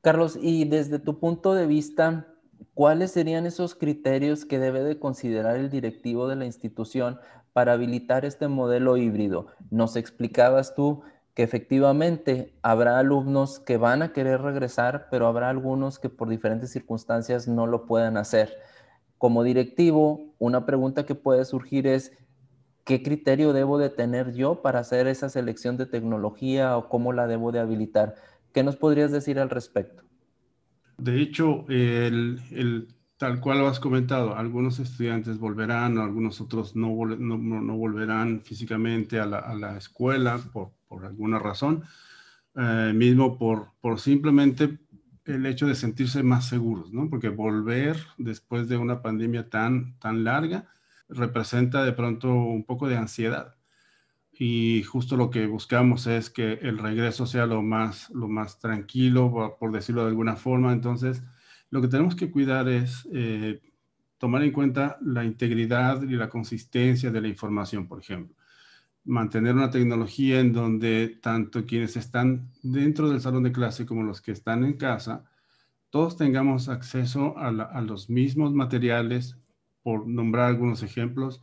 Carlos, 0.00 0.36
y 0.40 0.64
desde 0.64 0.98
tu 0.98 1.20
punto 1.20 1.54
de 1.54 1.66
vista, 1.66 2.35
¿cuáles 2.76 3.12
serían 3.12 3.46
esos 3.46 3.74
criterios 3.74 4.44
que 4.44 4.58
debe 4.58 4.82
de 4.84 4.98
considerar 4.98 5.56
el 5.56 5.70
directivo 5.70 6.28
de 6.28 6.36
la 6.36 6.44
institución 6.44 7.18
para 7.54 7.72
habilitar 7.72 8.26
este 8.26 8.48
modelo 8.48 8.98
híbrido? 8.98 9.46
Nos 9.70 9.96
explicabas 9.96 10.74
tú 10.74 11.00
que 11.32 11.42
efectivamente 11.42 12.54
habrá 12.60 12.98
alumnos 12.98 13.60
que 13.60 13.78
van 13.78 14.02
a 14.02 14.12
querer 14.12 14.42
regresar, 14.42 15.08
pero 15.10 15.26
habrá 15.26 15.48
algunos 15.48 15.98
que 15.98 16.10
por 16.10 16.28
diferentes 16.28 16.70
circunstancias 16.70 17.48
no 17.48 17.66
lo 17.66 17.86
puedan 17.86 18.18
hacer. 18.18 18.52
Como 19.16 19.42
directivo, 19.42 20.34
una 20.38 20.66
pregunta 20.66 21.06
que 21.06 21.14
puede 21.14 21.46
surgir 21.46 21.86
es, 21.86 22.12
¿qué 22.84 23.02
criterio 23.02 23.54
debo 23.54 23.78
de 23.78 23.88
tener 23.88 24.34
yo 24.34 24.60
para 24.60 24.80
hacer 24.80 25.06
esa 25.06 25.30
selección 25.30 25.78
de 25.78 25.86
tecnología 25.86 26.76
o 26.76 26.90
cómo 26.90 27.14
la 27.14 27.26
debo 27.26 27.52
de 27.52 27.60
habilitar? 27.60 28.16
¿Qué 28.52 28.62
nos 28.62 28.76
podrías 28.76 29.12
decir 29.12 29.38
al 29.38 29.48
respecto? 29.48 30.05
De 30.98 31.20
hecho, 31.20 31.66
el, 31.68 32.88
tal 33.16 33.40
cual 33.40 33.58
lo 33.58 33.68
has 33.68 33.80
comentado, 33.80 34.36
algunos 34.36 34.78
estudiantes 34.78 35.38
volverán, 35.38 35.98
algunos 35.98 36.40
otros 36.40 36.74
no, 36.74 36.88
no, 37.06 37.76
volverán 37.76 38.40
físicamente 38.42 39.20
a 39.20 39.26
la, 39.26 39.76
escuela 39.76 40.38
por, 40.52 40.72
alguna 41.04 41.38
razón, 41.38 41.84
eh, 42.54 42.92
mismo 42.94 43.38
por, 43.38 43.72
por 43.80 44.00
simplemente 44.00 44.78
el 45.26 45.44
hecho 45.44 45.66
de 45.66 45.74
sentirse 45.74 46.22
más 46.22 46.48
seguros, 46.48 46.92
¿no? 46.92 47.10
Porque 47.10 47.28
volver 47.28 47.98
después 48.16 48.68
de 48.68 48.76
una 48.76 49.02
pandemia 49.02 49.50
tan, 49.50 49.98
tan 49.98 50.24
larga 50.24 50.68
representa 51.08 51.84
de 51.84 51.92
pronto 51.92 52.32
un 52.32 52.64
poco 52.64 52.88
de 52.88 52.96
ansiedad 52.96 53.55
y 54.38 54.82
justo 54.82 55.16
lo 55.16 55.30
que 55.30 55.46
buscamos 55.46 56.06
es 56.06 56.28
que 56.28 56.54
el 56.54 56.78
regreso 56.78 57.26
sea 57.26 57.46
lo 57.46 57.62
más, 57.62 58.10
lo 58.10 58.28
más 58.28 58.58
tranquilo, 58.58 59.56
por, 59.58 59.72
decirlo 59.72 60.02
de 60.02 60.08
alguna 60.08 60.36
forma. 60.36 60.72
Entonces, 60.72 61.22
lo 61.70 61.80
que 61.80 61.88
tenemos 61.88 62.14
que 62.14 62.30
cuidar 62.30 62.68
es 62.68 63.08
eh, 63.12 63.62
tomar 64.18 64.42
en 64.42 64.52
cuenta 64.52 64.98
la 65.00 65.24
integridad 65.24 66.02
y 66.02 66.16
la 66.16 66.28
consistencia 66.28 67.10
de 67.10 67.20
la 67.20 67.28
información, 67.28 67.86
por 67.88 68.00
ejemplo. 68.00 68.36
Mantener 69.04 69.54
una 69.54 69.70
tecnología 69.70 70.40
en 70.40 70.52
donde 70.52 71.18
tanto 71.22 71.64
quienes 71.64 71.96
están 71.96 72.50
dentro 72.62 73.08
del 73.08 73.20
salón 73.20 73.44
de 73.44 73.52
clase 73.52 73.86
como 73.86 74.02
los 74.02 74.20
que 74.20 74.32
están 74.32 74.64
en 74.64 74.74
casa, 74.74 75.24
todos 75.88 76.16
tengamos 76.16 76.68
acceso 76.68 77.38
a, 77.38 77.48
a 77.48 77.80
los 77.80 78.10
mismos 78.10 78.52
materiales, 78.52 79.38
por 79.82 80.06
nombrar 80.06 80.46
algunos 80.46 80.82
ejemplos, 80.82 81.40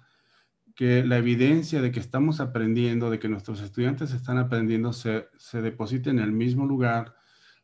que 0.75 1.03
la 1.03 1.17
evidencia 1.17 1.81
de 1.81 1.91
que 1.91 1.99
estamos 1.99 2.39
aprendiendo, 2.39 3.09
de 3.09 3.19
que 3.19 3.29
nuestros 3.29 3.61
estudiantes 3.61 4.11
están 4.13 4.37
aprendiendo, 4.37 4.93
se, 4.93 5.27
se 5.37 5.61
deposite 5.61 6.09
en 6.09 6.19
el 6.19 6.31
mismo 6.31 6.65
lugar, 6.65 7.15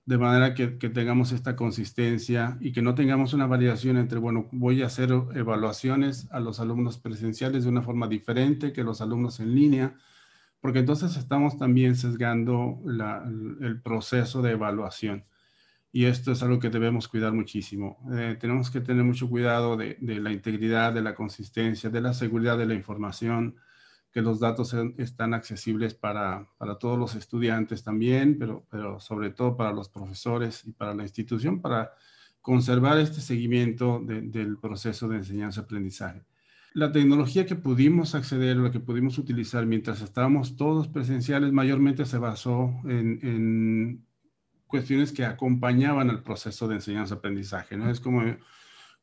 de 0.05 0.17
manera 0.17 0.53
que, 0.55 0.77
que, 0.77 0.89
tengamos 0.89 1.31
esta 1.31 1.55
consistencia 1.55 2.57
y 2.61 2.71
que 2.71 2.81
no 2.81 2.95
tengamos 2.95 3.33
una 3.33 3.45
variación 3.47 3.97
entre, 3.97 4.19
bueno, 4.19 4.47
voy 4.51 4.81
a 4.81 4.87
hacer 4.87 5.11
evaluaciones 5.35 6.27
a 6.31 6.39
los 6.39 6.59
alumnos 6.59 6.97
presenciales 6.97 7.63
de 7.63 7.69
una 7.69 7.83
forma 7.83 8.07
diferente 8.07 8.73
que 8.73 8.83
los 8.83 9.01
alumnos 9.01 9.39
en 9.39 9.55
línea, 9.55 9.95
porque 10.61 10.79
entonces 10.79 11.15
estamos 11.15 11.57
también 11.57 11.95
sesgando 11.95 12.81
el 13.61 13.81
proceso 13.81 14.41
de 14.41 14.51
evaluación 14.51 15.25
y 15.91 16.05
esto 16.05 16.31
es 16.31 16.43
algo 16.43 16.59
que 16.59 16.69
debemos 16.69 17.07
cuidar 17.07 17.33
muchísimo. 17.33 17.97
Eh, 18.13 18.37
tenemos 18.39 18.69
que 18.69 18.81
tener 18.81 19.03
mucho 19.03 19.27
cuidado 19.27 19.75
de, 19.75 19.97
la 20.01 20.31
integridad, 20.31 20.93
de 20.93 21.01
la 21.01 21.15
consistencia, 21.15 21.89
de 21.89 22.01
la 22.01 22.13
seguridad 22.13 22.57
de 22.57 22.67
la 22.67 22.75
información, 22.75 23.55
que 24.11 24.21
los 24.21 24.39
datos 24.39 24.75
están 24.97 25.33
accesibles 25.33 25.93
para, 25.93 26.47
todos 26.79 26.97
los 26.97 27.15
estudiantes 27.15 27.83
también, 27.83 28.37
pero, 28.37 28.65
pero 28.69 28.99
sobre 28.99 29.31
todo 29.31 29.55
para 29.55 29.71
los 29.71 29.89
profesores 29.89 30.63
y 30.65 30.71
para 30.71 30.93
la 30.93 31.03
institución, 31.03 31.61
para 31.61 31.91
conservar 32.41 32.97
este 32.99 33.21
seguimiento 33.21 34.01
del 34.03 34.57
proceso 34.57 35.07
de 35.07 35.17
enseñanza-aprendizaje. 35.17 36.23
La 36.73 36.91
tecnología 36.91 37.47
que 37.47 37.55
pudimos 37.55 38.13
acceder 38.13 38.57
o 38.57 38.63
la 38.63 38.71
que 38.71 38.79
pudimos 38.79 39.17
utilizar 39.17 39.65
mientras 39.65 40.01
estábamos 40.01 40.55
todos 40.55 40.87
presenciales 40.87 41.51
mayormente 41.51 42.05
se 42.05 42.19
basó 42.19 42.73
en 42.85 44.05
cuestiones 44.69 45.11
que 45.11 45.25
acompañaban 45.25 46.11
al 46.11 46.21
proceso 46.21 46.67
de 46.67 46.75
enseñanza-aprendizaje, 46.75 47.75
¿no? 47.75 47.89
Es 47.89 47.99
como, 47.99 48.21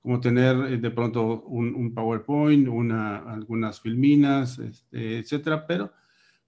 como 0.00 0.20
tener 0.20 0.56
eh, 0.72 0.78
de 0.78 0.90
pronto 0.92 1.42
un, 1.42 1.92
PowerPoint, 1.92 2.68
una, 2.68 3.16
algunas 3.18 3.80
filminas, 3.80 4.60
este, 4.60 5.18
etcétera, 5.18 5.66
pero 5.66 5.92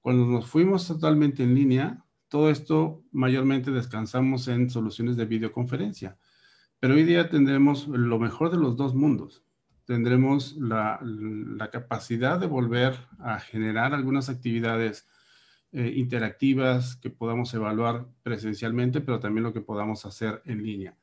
cuando 0.01 0.25
nos 0.25 0.47
fuimos 0.47 0.87
totalmente 0.87 1.43
en 1.43 1.57
línea, 1.57 2.05
todo 2.29 2.49
esto 2.49 3.03
mayormente 3.11 3.73
descansamos 3.73 4.47
en 4.47 4.71
soluciones 4.71 5.17
de 5.17 5.25
videoconferencia. 5.25 6.17
Pero 6.79 6.95
hoy 6.95 7.03
día 7.03 7.29
tendremos 7.29 7.89
lo 7.89 8.21
mejor 8.21 8.53
de 8.53 8.59
los 8.59 8.77
dos 8.77 8.95
mundos. 8.95 9.43
Tendremos 9.85 10.57
la, 10.57 11.01
la 11.03 11.71
capacidad 11.71 12.39
de 12.39 12.47
volver 12.47 12.95
a 13.19 13.41
generar 13.41 13.95
algunas 13.95 14.29
actividades 14.29 15.09
eh, 15.71 15.93
interactivas 15.97 16.97
que 16.97 17.11
podamos 17.11 17.53
evaluar 17.53 18.07
presencialmente, 18.23 19.03
pero 19.03 19.21
también 19.21 19.45
lo 19.45 19.53
que 19.53 19.61
podamos 19.61 20.07
hacer 20.07 20.41
en 20.47 20.63
línea. 20.63 20.97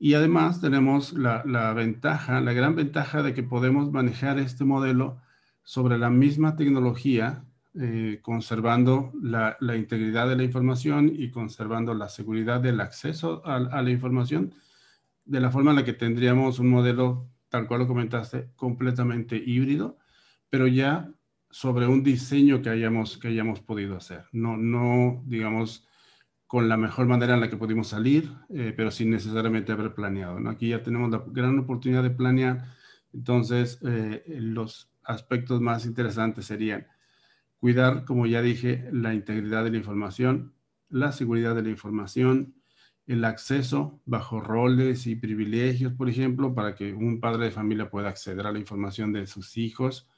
Y 0.00 0.14
además 0.14 0.60
tenemos 0.60 1.12
la, 1.12 1.42
ventaja, 1.74 2.40
la 2.40 2.52
gran 2.52 2.74
ventaja 2.74 3.22
de 3.22 3.34
que 3.34 3.44
podemos 3.44 3.92
manejar 3.92 4.40
este 4.40 4.64
modelo 4.64 5.20
sobre 5.62 5.96
la 5.96 6.10
misma 6.10 6.56
tecnología, 6.56 7.44
eh, 7.74 8.18
conservando 8.20 9.12
la, 9.22 9.56
integridad 9.76 10.28
de 10.28 10.36
la 10.36 10.42
información 10.42 11.12
y 11.14 11.30
conservando 11.30 11.94
la 11.94 12.08
seguridad 12.08 12.60
del 12.60 12.80
acceso 12.80 13.42
a, 13.44 13.56
a, 13.56 13.82
la 13.82 13.90
información, 13.90 14.54
de 15.24 15.38
la 15.38 15.52
forma 15.52 15.70
en 15.70 15.76
la 15.76 15.84
que 15.84 15.92
tendríamos 15.92 16.58
un 16.58 16.70
modelo, 16.70 17.28
tal 17.48 17.68
cual 17.68 17.80
lo 17.80 17.86
comentaste, 17.86 18.50
completamente 18.56 19.36
híbrido, 19.36 19.98
pero 20.50 20.66
ya 20.66 21.12
sobre 21.50 21.86
un 21.86 22.02
diseño 22.02 22.62
que 22.62 22.70
hayamos, 22.70 23.18
que 23.18 23.28
hayamos 23.28 23.60
podido 23.60 23.96
hacer. 23.96 24.24
No, 24.32 24.56
no, 24.56 25.22
digamos, 25.26 25.86
con 26.46 26.68
la 26.68 26.76
mejor 26.76 27.06
manera 27.06 27.34
en 27.34 27.40
la 27.40 27.50
que 27.50 27.56
pudimos 27.56 27.88
salir, 27.88 28.32
eh, 28.50 28.72
pero 28.76 28.90
sin 28.90 29.10
necesariamente 29.10 29.72
haber 29.72 29.94
planeado. 29.94 30.40
¿no? 30.40 30.50
Aquí 30.50 30.68
ya 30.70 30.82
tenemos 30.82 31.10
la 31.10 31.22
gran 31.26 31.58
oportunidad 31.58 32.02
de 32.02 32.10
planear. 32.10 32.64
Entonces, 33.12 33.78
eh, 33.86 34.24
los 34.26 34.90
aspectos 35.04 35.60
más 35.60 35.86
interesantes 35.86 36.46
serían 36.46 36.86
cuidar, 37.58 38.04
como 38.04 38.26
ya 38.26 38.42
dije, 38.42 38.88
la 38.92 39.14
integridad 39.14 39.64
de 39.64 39.70
la 39.70 39.76
información, 39.78 40.54
la 40.88 41.12
seguridad 41.12 41.54
de 41.54 41.62
la 41.62 41.70
información, 41.70 42.54
el 43.06 43.24
acceso 43.24 44.00
bajo 44.04 44.40
roles 44.40 45.06
y 45.06 45.16
privilegios, 45.16 45.94
por 45.94 46.08
ejemplo, 46.08 46.54
para 46.54 46.74
que 46.74 46.92
un 46.92 47.20
padre 47.20 47.46
de 47.46 47.50
familia 47.50 47.90
pueda 47.90 48.10
acceder 48.10 48.46
a 48.46 48.52
la 48.52 48.58
información 48.58 49.12
de 49.12 49.26
sus 49.26 49.56
hijos, 49.56 50.08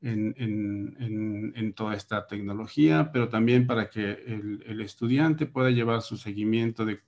en, 0.00 1.72
toda 1.74 1.94
esta 1.94 2.26
tecnología, 2.26 3.10
pero 3.12 3.28
también 3.28 3.66
para 3.66 3.88
que 3.88 4.10
el, 4.10 4.80
estudiante 4.80 5.46
pueda 5.46 5.70
llevar 5.70 6.02
su 6.02 6.16
seguimiento 6.16 6.84
de 6.84 7.00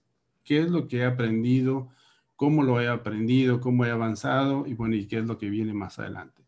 qué 0.44 0.60
es 0.60 0.70
lo 0.70 0.86
que 0.86 0.98
he 0.98 1.04
aprendido, 1.04 1.88
cómo 2.36 2.62
lo 2.62 2.80
he 2.80 2.88
aprendido, 2.88 3.60
cómo 3.60 3.84
he 3.84 3.90
avanzado 3.90 4.66
y 4.66 4.74
bueno, 4.74 4.94
y 4.94 5.06
qué 5.06 5.18
es 5.18 5.26
lo 5.26 5.38
que 5.38 5.50
viene 5.50 5.72
más 5.72 5.98
adelante. 5.98 6.42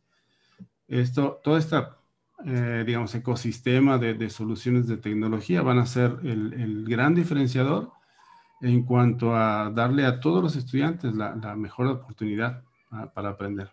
Esto, 0.88 1.40
toda 1.42 1.58
esta 1.58 1.98
eh, 2.44 2.82
digamos, 2.84 3.14
ecosistema 3.14 3.98
de, 3.98 4.28
soluciones 4.28 4.88
de 4.88 4.96
tecnología 4.96 5.62
van 5.62 5.78
a 5.78 5.86
ser 5.86 6.16
el, 6.24 6.84
gran 6.88 7.14
diferenciador 7.14 7.92
en 8.60 8.82
cuanto 8.84 9.36
a 9.36 9.70
darle 9.70 10.04
a 10.04 10.18
todos 10.18 10.42
los 10.42 10.56
estudiantes 10.56 11.14
la, 11.14 11.34
mejor 11.54 11.86
oportunidad 11.86 12.64
ah, 12.90 13.12
para 13.14 13.30
aprender. 13.30 13.70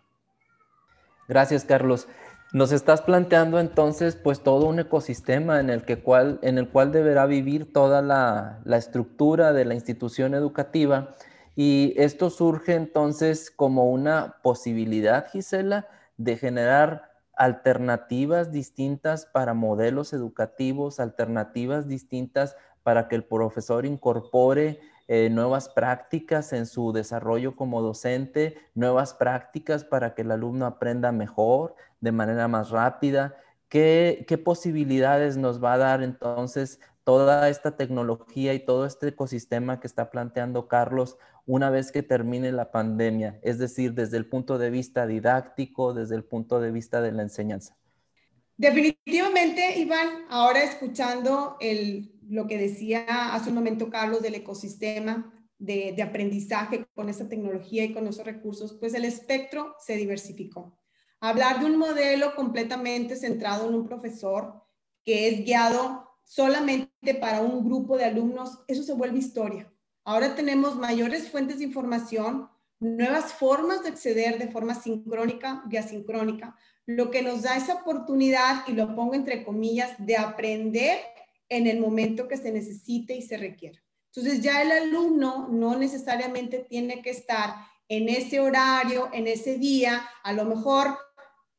Gracias, 1.26 1.64
Carlos. 1.64 2.06
Nos 2.52 2.72
estás 2.72 3.00
planteando 3.02 3.60
entonces 3.60 4.16
pues 4.16 4.40
todo 4.40 4.66
un 4.66 4.80
ecosistema 4.80 5.60
en 5.60 5.70
el, 5.70 5.84
que 5.84 6.02
cual, 6.02 6.40
en 6.42 6.58
el 6.58 6.68
cual 6.68 6.90
deberá 6.90 7.26
vivir 7.26 7.72
toda 7.72 8.02
la, 8.02 8.58
la 8.64 8.76
estructura 8.76 9.52
de 9.52 9.64
la 9.64 9.74
institución 9.74 10.34
educativa. 10.34 11.14
Y 11.54 11.94
esto 11.96 12.28
surge 12.28 12.74
entonces 12.74 13.52
como 13.52 13.88
una 13.88 14.38
posibilidad, 14.42 15.28
Gisela, 15.30 15.86
de 16.16 16.36
generar 16.36 17.12
alternativas 17.36 18.50
distintas 18.50 19.26
para 19.26 19.54
modelos 19.54 20.12
educativos, 20.12 20.98
alternativas 20.98 21.86
distintas 21.86 22.56
para 22.82 23.06
que 23.06 23.14
el 23.14 23.22
profesor 23.22 23.86
incorpore 23.86 24.80
eh, 25.12 25.28
nuevas 25.28 25.68
prácticas 25.68 26.52
en 26.52 26.66
su 26.66 26.92
desarrollo 26.92 27.56
como 27.56 27.82
docente, 27.82 28.54
nuevas 28.76 29.12
prácticas 29.12 29.82
para 29.82 30.14
que 30.14 30.22
el 30.22 30.30
alumno 30.30 30.66
aprenda 30.66 31.10
mejor, 31.10 31.74
de 32.00 32.12
manera 32.12 32.46
más 32.46 32.70
rápida. 32.70 33.34
¿Qué, 33.68 34.24
qué 34.28 34.38
posibilidades 34.38 35.36
nos 35.36 35.60
va 35.60 35.72
a 35.72 35.78
dar 35.78 36.04
entonces 36.04 36.78
toda 37.02 37.48
esta 37.48 37.76
tecnología 37.76 38.54
y 38.54 38.60
todo 38.60 38.86
este 38.86 39.08
ecosistema 39.08 39.80
que 39.80 39.88
está 39.88 40.12
planteando 40.12 40.68
Carlos 40.68 41.18
una 41.44 41.70
vez 41.70 41.90
que 41.90 42.04
termine 42.04 42.52
la 42.52 42.70
pandemia? 42.70 43.40
Es 43.42 43.58
decir, 43.58 43.94
desde 43.94 44.16
el 44.16 44.26
punto 44.26 44.58
de 44.58 44.70
vista 44.70 45.08
didáctico, 45.08 45.92
desde 45.92 46.14
el 46.14 46.22
punto 46.22 46.60
de 46.60 46.70
vista 46.70 47.00
de 47.00 47.10
la 47.10 47.22
enseñanza. 47.22 47.76
Definitivamente, 48.56 49.76
Iván, 49.80 50.26
ahora 50.28 50.62
escuchando 50.62 51.56
el, 51.58 52.12
lo 52.30 52.46
que 52.46 52.58
decía 52.58 53.34
hace 53.34 53.48
un 53.48 53.56
momento 53.56 53.90
Carlos 53.90 54.22
del 54.22 54.36
ecosistema 54.36 55.34
de, 55.58 56.00
aprendizaje 56.00 56.86
con 56.94 57.08
esa 57.08 57.28
tecnología 57.28 57.84
y 57.84 57.92
con 57.92 58.06
esos 58.06 58.24
recursos, 58.24 58.72
pues 58.74 58.94
el 58.94 59.04
espectro 59.04 59.74
se 59.84 59.96
diversificó. 59.96 60.78
Hablar 61.20 61.60
de 61.60 61.66
un 61.66 61.76
modelo 61.76 62.34
completamente 62.36 63.16
centrado 63.16 63.68
en 63.68 63.74
un 63.74 63.84
profesor 63.84 64.62
que 65.04 65.28
es 65.28 65.44
guiado 65.44 66.08
solamente 66.24 67.14
para 67.20 67.42
un 67.42 67.64
grupo 67.64 67.98
de 67.98 68.04
alumnos, 68.04 68.60
eso 68.68 68.84
se 68.84 68.94
vuelve 68.94 69.18
historia. 69.18 69.70
Ahora 70.04 70.36
tenemos 70.36 70.76
mayores 70.76 71.28
fuentes 71.28 71.58
de 71.58 71.64
información, 71.64 72.48
nuevas 72.78 73.32
formas 73.34 73.82
de 73.82 73.90
acceder 73.90 74.38
de 74.38 74.48
forma 74.48 74.74
sincrónica 74.74 75.64
y 75.68 75.76
asincrónica, 75.76 76.56
lo 76.86 77.10
que 77.10 77.22
nos 77.22 77.42
da 77.42 77.56
esa 77.56 77.74
oportunidad, 77.74 78.66
y 78.68 78.72
lo 78.72 78.94
pongo 78.94 79.14
entre 79.14 79.44
comillas, 79.44 79.94
de 79.98 80.16
aprender 80.16 80.98
en 81.50 81.66
el 81.66 81.80
momento 81.80 82.28
que 82.28 82.38
se 82.38 82.52
necesite 82.52 83.14
y 83.14 83.22
se 83.22 83.36
requiera. 83.36 83.78
Entonces 84.14 84.40
ya 84.40 84.62
el 84.62 84.72
alumno 84.72 85.48
no 85.48 85.76
necesariamente 85.76 86.60
tiene 86.60 87.02
que 87.02 87.10
estar 87.10 87.54
en 87.88 88.08
ese 88.08 88.40
horario, 88.40 89.10
en 89.12 89.26
ese 89.26 89.58
día, 89.58 90.08
a 90.22 90.32
lo 90.32 90.44
mejor 90.44 90.96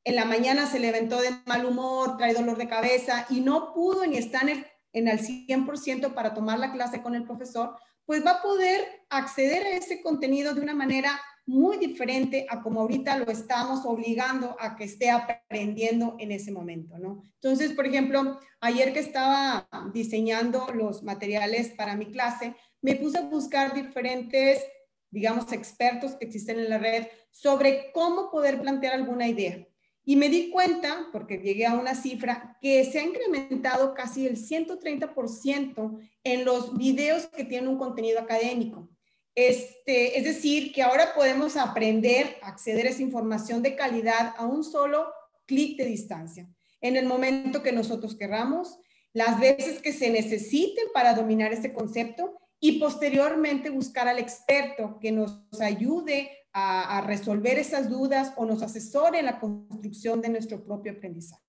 en 0.04 0.16
la 0.16 0.26
mañana 0.26 0.66
se 0.66 0.80
levantó 0.80 1.22
de 1.22 1.30
mal 1.46 1.66
humor, 1.66 2.18
trae 2.18 2.34
dolor 2.34 2.58
de 2.58 2.68
cabeza 2.68 3.28
y 3.30 3.42
no 3.42 3.74
pudo 3.74 4.06
ni 4.08 4.18
estar 4.18 4.44
en 4.44 4.50
el, 4.50 4.66
en 4.94 5.08
el 5.08 5.20
100% 5.20 6.14
para 6.14 6.34
tomar 6.34 6.58
la 6.58 6.72
clase 6.72 7.02
con 7.02 7.16
el 7.16 7.26
profesor, 7.26 7.76
pues 8.06 8.26
va 8.26 8.32
a 8.32 8.42
poder 8.42 9.06
acceder 9.10 9.64
a 9.64 9.78
ese 9.78 10.02
contenido 10.02 10.54
de 10.54 10.62
una 10.62 10.74
manera 10.74 11.22
muy 11.46 11.78
diferente 11.78 12.46
a 12.50 12.62
como 12.62 12.82
ahorita 12.82 13.18
lo 13.18 13.32
estamos 13.32 13.86
obligando 13.86 14.56
a 14.60 14.76
que 14.76 14.86
esté 14.86 15.10
aprendiendo 15.10 16.16
en 16.20 16.32
ese 16.32 16.52
momento, 16.52 16.98
¿no? 16.98 17.24
Entonces, 17.36 17.74
por 17.74 17.86
ejemplo, 17.86 18.40
ayer 18.60 18.94
que 18.94 19.00
estaba 19.00 19.68
diseñando 19.94 20.68
los 20.74 21.04
materiales 21.04 21.70
para 21.70 21.96
mi 21.96 22.06
clase, 22.06 22.56
me 22.82 22.96
puse 22.96 23.18
a 23.18 23.22
buscar 23.22 23.74
diferentes, 23.74 24.64
digamos, 25.10 25.52
expertos 25.52 26.14
que 26.16 26.26
existen 26.26 26.60
en 26.60 26.70
la 26.70 26.78
red 26.78 27.08
sobre 27.32 27.92
cómo 27.92 28.30
poder 28.30 28.62
plantear 28.62 28.94
alguna 28.94 29.28
idea. 29.28 29.68
Y 30.04 30.16
me 30.16 30.30
di 30.30 30.50
cuenta, 30.50 31.08
porque 31.12 31.38
llegué 31.38 31.66
a 31.66 31.76
una 31.76 31.96
cifra, 31.96 32.58
que 32.62 32.84
se 32.86 33.00
ha 33.00 33.04
incrementado 33.04 33.94
casi 33.94 34.26
el 34.26 34.38
130% 34.38 36.00
en 36.24 36.46
los 36.46 36.76
videos 36.76 37.28
que 37.28 37.46
tienen 37.46 37.70
un 37.70 37.78
contenido 37.78 38.20
académico. 38.20 38.90
Este, 39.36 40.18
es 40.18 40.26
decir, 40.26 40.74
que 40.74 40.84
ahora 40.84 41.14
podemos 41.14 41.56
aprender 41.56 42.38
a 42.42 42.50
acceder 42.50 42.86
a 42.86 42.90
esa 42.90 43.02
información 43.02 43.62
de 43.62 43.76
calidad 43.76 44.34
a 44.38 44.46
un 44.46 44.64
solo 44.64 45.12
clic 45.46 45.78
de 45.78 45.86
distancia, 45.86 46.48
en 46.82 46.96
el 46.98 47.06
momento 47.06 47.64
que 47.64 47.72
nosotros 47.72 48.16
querramos, 48.16 48.78
las 49.14 49.40
veces 49.40 49.82
que 49.82 49.94
se 49.94 50.10
necesiten 50.10 50.86
para 50.94 51.14
dominar 51.14 51.54
ese 51.54 51.74
concepto 51.74 52.38
y 52.60 52.80
posteriormente 52.80 53.70
buscar 53.70 54.08
al 54.08 54.20
experto 54.20 54.98
que 55.00 55.12
nos 55.12 55.44
ayude 55.60 56.32
a, 56.54 57.02
resolver 57.02 57.58
esas 57.58 57.90
dudas 57.90 58.34
o 58.36 58.46
nos 58.46 58.62
asesore 58.62 59.20
en 59.20 59.26
la 59.26 59.40
construcción 59.40 60.22
de 60.22 60.30
nuestro 60.30 60.64
propio 60.64 60.92
aprendizaje. 60.92 61.42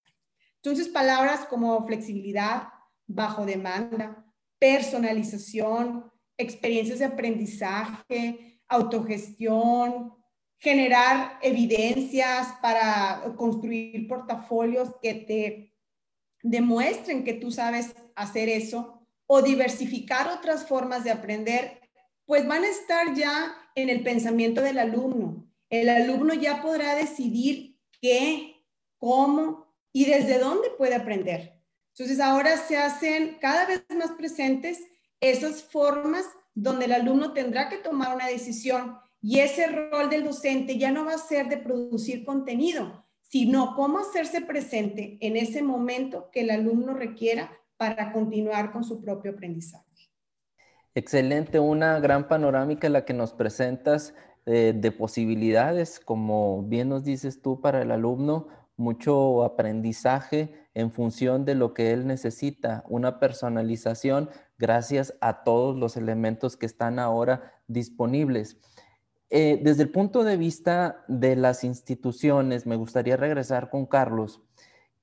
Entonces, 0.56 0.88
palabras 0.88 1.46
como 1.46 1.84
flexibilidad, 1.86 2.68
bajo 3.06 3.44
demanda, 3.44 4.24
personalización, 4.58 6.11
experiencias 6.36 6.98
de 6.98 7.06
aprendizaje, 7.06 8.60
autogestión, 8.68 10.14
generar 10.58 11.38
evidencias 11.42 12.48
para 12.62 13.34
construir 13.36 14.06
portafolios 14.06 14.90
que 15.02 15.14
te 15.14 15.74
demuestren 16.42 17.24
que 17.24 17.34
tú 17.34 17.50
sabes 17.50 17.94
hacer 18.14 18.48
eso 18.48 19.00
o 19.26 19.42
diversificar 19.42 20.28
otras 20.28 20.66
formas 20.66 21.04
de 21.04 21.10
aprender, 21.10 21.80
pues 22.26 22.46
van 22.46 22.64
a 22.64 22.68
estar 22.68 23.14
ya 23.14 23.54
en 23.74 23.88
el 23.88 24.02
pensamiento 24.02 24.60
del 24.60 24.78
alumno. 24.78 25.48
El 25.70 25.88
alumno 25.88 26.34
ya 26.34 26.62
podrá 26.62 26.94
decidir 26.94 27.78
qué, 28.00 28.64
cómo 28.98 29.74
y 29.92 30.04
desde 30.04 30.38
dónde 30.38 30.70
puede 30.70 30.94
aprender. 30.94 31.60
Entonces 31.94 32.20
ahora 32.20 32.56
se 32.56 32.76
hacen 32.76 33.38
cada 33.40 33.66
vez 33.66 33.84
más 33.96 34.12
presentes 34.12 34.80
esas 35.22 35.62
formas 35.62 36.26
donde 36.54 36.84
el 36.84 36.92
alumno 36.92 37.32
tendrá 37.32 37.70
que 37.70 37.78
tomar 37.78 38.14
una 38.14 38.26
decisión 38.26 38.98
y 39.22 39.38
ese 39.38 39.68
rol 39.68 40.10
del 40.10 40.24
docente 40.24 40.76
ya 40.76 40.90
no 40.90 41.06
va 41.06 41.14
a 41.14 41.18
ser 41.18 41.48
de 41.48 41.56
producir 41.56 42.24
contenido, 42.24 43.06
sino 43.22 43.74
cómo 43.76 44.00
hacerse 44.00 44.40
presente 44.40 45.16
en 45.20 45.36
ese 45.36 45.62
momento 45.62 46.28
que 46.32 46.40
el 46.40 46.50
alumno 46.50 46.92
requiera 46.92 47.52
para 47.76 48.12
continuar 48.12 48.72
con 48.72 48.84
su 48.84 49.00
propio 49.00 49.30
aprendizaje. 49.30 49.86
Excelente, 50.94 51.58
una 51.58 52.00
gran 52.00 52.28
panorámica 52.28 52.88
la 52.88 53.04
que 53.04 53.14
nos 53.14 53.32
presentas 53.32 54.14
eh, 54.44 54.74
de 54.76 54.90
posibilidades, 54.90 56.00
como 56.00 56.64
bien 56.64 56.88
nos 56.88 57.04
dices 57.04 57.40
tú, 57.40 57.60
para 57.60 57.80
el 57.80 57.92
alumno, 57.92 58.48
mucho 58.76 59.44
aprendizaje 59.44 60.52
en 60.74 60.90
función 60.90 61.44
de 61.44 61.54
lo 61.54 61.74
que 61.74 61.92
él 61.92 62.06
necesita, 62.06 62.84
una 62.88 63.20
personalización 63.20 64.30
gracias 64.62 65.14
a 65.20 65.42
todos 65.42 65.76
los 65.76 65.96
elementos 65.96 66.56
que 66.56 66.66
están 66.66 67.00
ahora 67.00 67.52
disponibles. 67.66 68.58
Eh, 69.28 69.60
desde 69.60 69.82
el 69.82 69.90
punto 69.90 70.22
de 70.22 70.36
vista 70.36 71.04
de 71.08 71.34
las 71.34 71.64
instituciones, 71.64 72.64
me 72.64 72.76
gustaría 72.76 73.16
regresar 73.16 73.70
con 73.70 73.86
Carlos. 73.86 74.40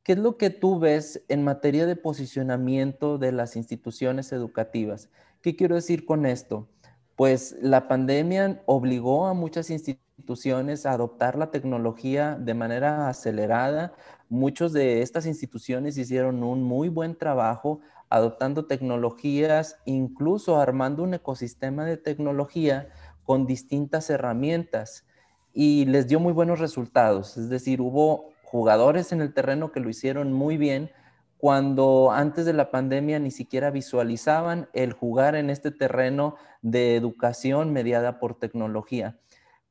¿Qué 0.01 0.13
es 0.13 0.17
lo 0.17 0.37
que 0.37 0.49
tú 0.49 0.79
ves 0.79 1.25
en 1.27 1.43
materia 1.43 1.85
de 1.85 1.97
posicionamiento 1.97 3.17
de 3.17 3.33
las 3.33 3.57
instituciones 3.57 4.31
educativas? 4.31 5.09
¿Qué 5.41 5.57
quiero 5.57 5.75
decir 5.75 6.05
con 6.05 6.25
esto? 6.25 6.69
Pues 7.17 7.57
la 7.61 7.89
pandemia 7.89 8.63
obligó 8.65 9.27
a 9.27 9.33
muchas 9.33 9.69
instituciones 9.69 10.85
a 10.85 10.93
adoptar 10.93 11.37
la 11.37 11.51
tecnología 11.51 12.37
de 12.39 12.53
manera 12.53 13.09
acelerada. 13.09 13.93
Muchos 14.29 14.71
de 14.71 15.01
estas 15.01 15.25
instituciones 15.25 15.97
hicieron 15.97 16.43
un 16.43 16.63
muy 16.63 16.87
buen 16.87 17.17
trabajo 17.17 17.81
adoptando 18.09 18.65
tecnologías, 18.65 19.77
incluso 19.85 20.59
armando 20.59 21.03
un 21.03 21.13
ecosistema 21.13 21.85
de 21.85 21.97
tecnología 21.97 22.89
con 23.23 23.45
distintas 23.45 24.09
herramientas 24.09 25.05
y 25.53 25.85
les 25.85 26.07
dio 26.07 26.19
muy 26.19 26.33
buenos 26.33 26.59
resultados. 26.59 27.37
Es 27.37 27.49
decir, 27.49 27.81
hubo 27.81 28.29
jugadores 28.43 29.11
en 29.11 29.21
el 29.21 29.33
terreno 29.33 29.71
que 29.71 29.79
lo 29.79 29.89
hicieron 29.89 30.33
muy 30.33 30.57
bien, 30.57 30.91
cuando 31.37 32.11
antes 32.11 32.45
de 32.45 32.51
la 32.53 32.69
pandemia 32.69 33.17
ni 33.19 33.31
siquiera 33.31 33.71
visualizaban 33.71 34.67
el 34.73 34.91
jugar 34.91 35.35
en 35.35 35.49
este 35.49 35.71
terreno 35.71 36.35
de 36.61 36.97
educación 36.97 37.71
mediada 37.71 38.19
por 38.19 38.37
tecnología. 38.37 39.17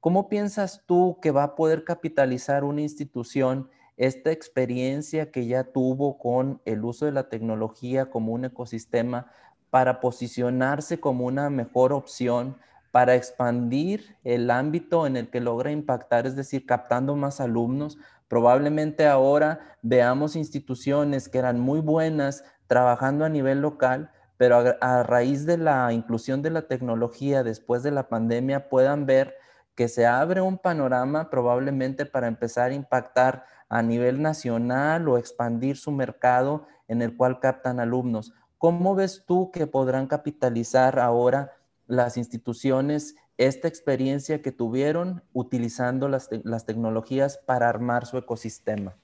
¿Cómo 0.00 0.28
piensas 0.28 0.84
tú 0.86 1.18
que 1.20 1.30
va 1.30 1.42
a 1.42 1.54
poder 1.56 1.84
capitalizar 1.84 2.64
una 2.64 2.80
institución 2.80 3.68
esta 3.98 4.32
experiencia 4.32 5.30
que 5.30 5.46
ya 5.46 5.64
tuvo 5.64 6.18
con 6.18 6.62
el 6.64 6.84
uso 6.84 7.04
de 7.04 7.12
la 7.12 7.28
tecnología 7.28 8.10
como 8.10 8.32
un 8.32 8.46
ecosistema 8.46 9.26
para 9.70 10.00
posicionarse 10.00 10.98
como 10.98 11.26
una 11.26 11.50
mejor 11.50 11.92
opción, 11.92 12.56
para 12.90 13.14
expandir 13.14 14.16
el 14.24 14.50
ámbito 14.50 15.06
en 15.06 15.16
el 15.16 15.28
que 15.28 15.40
logra 15.40 15.70
impactar, 15.70 16.26
es 16.26 16.36
decir, 16.36 16.64
captando 16.64 17.16
más 17.16 17.38
alumnos, 17.38 17.98
Probablemente 18.28 19.06
ahora 19.06 19.60
veamos 19.80 20.36
instituciones 20.36 21.30
que 21.30 21.38
eran 21.38 21.58
muy 21.58 21.80
buenas 21.80 22.44
trabajando 22.66 23.24
a 23.24 23.30
nivel 23.30 23.62
local, 23.62 24.10
pero 24.36 24.76
a, 24.80 25.02
raíz 25.02 25.46
de 25.46 25.56
la 25.56 25.92
inclusión 25.92 26.42
de 26.42 26.50
la 26.50 26.68
tecnología 26.68 27.42
después 27.42 27.82
de 27.82 27.90
la 27.90 28.08
pandemia 28.08 28.68
puedan 28.68 29.06
ver 29.06 29.34
que 29.78 29.86
se 29.86 30.06
abre 30.06 30.40
un 30.40 30.58
panorama 30.58 31.30
probablemente 31.30 32.04
para 32.04 32.26
empezar 32.26 32.72
a 32.72 32.74
impactar 32.74 33.44
a 33.68 33.80
nivel 33.80 34.20
nacional 34.20 35.08
o 35.08 35.18
expandir 35.18 35.76
su 35.76 35.92
mercado 35.92 36.66
en 36.88 37.00
el 37.00 37.16
cual 37.16 37.38
captan 37.38 37.78
alumnos. 37.78 38.32
¿Cómo 38.58 38.96
ves 38.96 39.22
tú 39.24 39.52
que 39.52 39.68
podrán 39.68 40.08
capitalizar 40.08 40.98
ahora 40.98 41.52
las 41.86 42.16
instituciones 42.16 43.14
esta 43.36 43.68
experiencia 43.68 44.42
que 44.42 44.50
tuvieron 44.50 45.22
utilizando 45.32 46.08
las, 46.08 46.28
tecnologías 46.66 47.38
para 47.46 47.68
armar 47.68 48.04
su 48.04 48.18
ecosistema? 48.18 48.96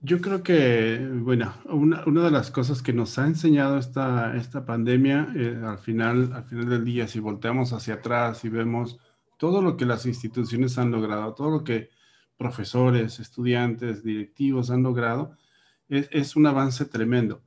Yo 0.00 0.20
creo 0.20 0.42
que, 0.42 0.98
bueno, 1.20 1.54
una, 1.66 2.02
de 2.24 2.30
las 2.32 2.50
cosas 2.50 2.82
que 2.82 2.92
nos 2.92 3.20
ha 3.20 3.26
enseñado 3.28 3.78
esta, 3.78 4.34
esta 4.34 4.66
pandemia, 4.66 5.28
eh, 5.36 5.62
al, 5.64 5.78
final, 5.78 6.32
al 6.32 6.42
final 6.42 6.68
del 6.68 6.84
día, 6.84 7.06
si 7.06 7.20
volteamos 7.20 7.72
hacia 7.72 7.94
atrás 7.94 8.44
y 8.44 8.48
vemos 8.48 8.98
todo 9.42 9.60
lo 9.60 9.76
que 9.76 9.86
las 9.86 10.06
instituciones 10.06 10.78
han 10.78 10.92
logrado, 10.92 11.34
todo 11.34 11.50
lo 11.50 11.64
que 11.64 11.90
profesores, 12.36 13.18
estudiantes, 13.18 14.04
directivos 14.04 14.70
han 14.70 14.84
logrado, 14.84 15.36
es, 15.88 16.36
un 16.36 16.46
avance 16.46 16.84
tremendo. 16.84 17.42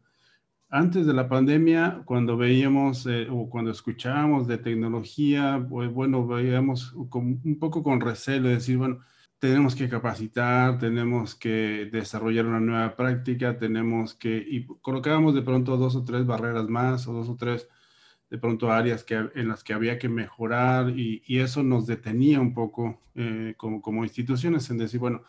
Antes 0.70 1.06
de 1.06 1.14
la 1.14 1.30
pandemia, 1.30 2.02
cuando 2.04 2.36
veíamos 2.36 3.06
eh, 3.06 3.30
o 3.32 3.50
cuando 3.50 3.72
escuchábamos 3.72 4.46
de 4.46 4.58
tecnología, 4.58 5.56
bueno, 5.56 6.28
veíamos 6.28 6.92
un 6.92 7.58
poco 7.62 7.82
con 7.82 8.02
recelo, 8.02 8.50
decir, 8.50 8.78
bueno, 8.78 9.00
tenemos 9.40 9.74
que 9.74 9.88
capacitar, 9.88 10.78
tenemos 10.78 11.34
que 11.34 11.88
desarrollar 11.90 12.46
una 12.46 12.60
nueva 12.60 12.94
práctica, 12.98 13.58
tenemos 13.58 14.16
que, 14.16 14.36
y 14.36 14.66
colocábamos 14.82 15.34
de 15.34 15.44
pronto 15.44 15.78
dos 15.78 15.96
o 15.96 16.04
tres 16.04 16.26
barreras 16.26 16.68
más 16.68 17.08
o 17.08 17.14
dos 17.14 17.30
o 17.30 17.38
tres 17.38 17.70
de 18.30 18.38
pronto 18.38 18.72
áreas 18.72 19.04
que, 19.04 19.16
en 19.36 19.48
las 19.48 19.64
que 19.64 19.74
había 19.74 19.98
que 20.00 20.10
mejorar 20.10 20.90
y, 20.98 21.22
eso 21.28 21.64
nos 21.64 21.86
detenía 21.86 22.40
un 22.42 22.54
poco 22.54 23.02
eh, 23.16 23.54
como, 23.58 23.82
como 23.82 24.04
instituciones 24.04 24.70
en 24.70 24.78
decir, 24.78 25.00
bueno, 25.00 25.24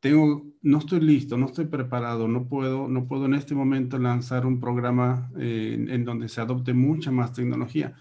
tengo, 0.00 0.46
no 0.62 0.78
estoy 0.78 1.00
listo, 1.00 1.36
no 1.36 1.46
estoy 1.46 1.66
preparado, 1.66 2.28
no 2.28 2.48
puedo, 2.48 2.88
no 2.88 3.06
puedo 3.06 3.26
en 3.26 3.34
este 3.34 3.54
momento 3.54 3.98
lanzar 3.98 4.46
un 4.46 4.60
programa 4.60 5.30
eh, 5.38 5.86
en, 5.88 6.04
donde 6.04 6.28
se 6.28 6.40
adopte 6.40 6.72
mucha 6.72 7.10
más 7.10 7.32
tecnología. 7.32 7.96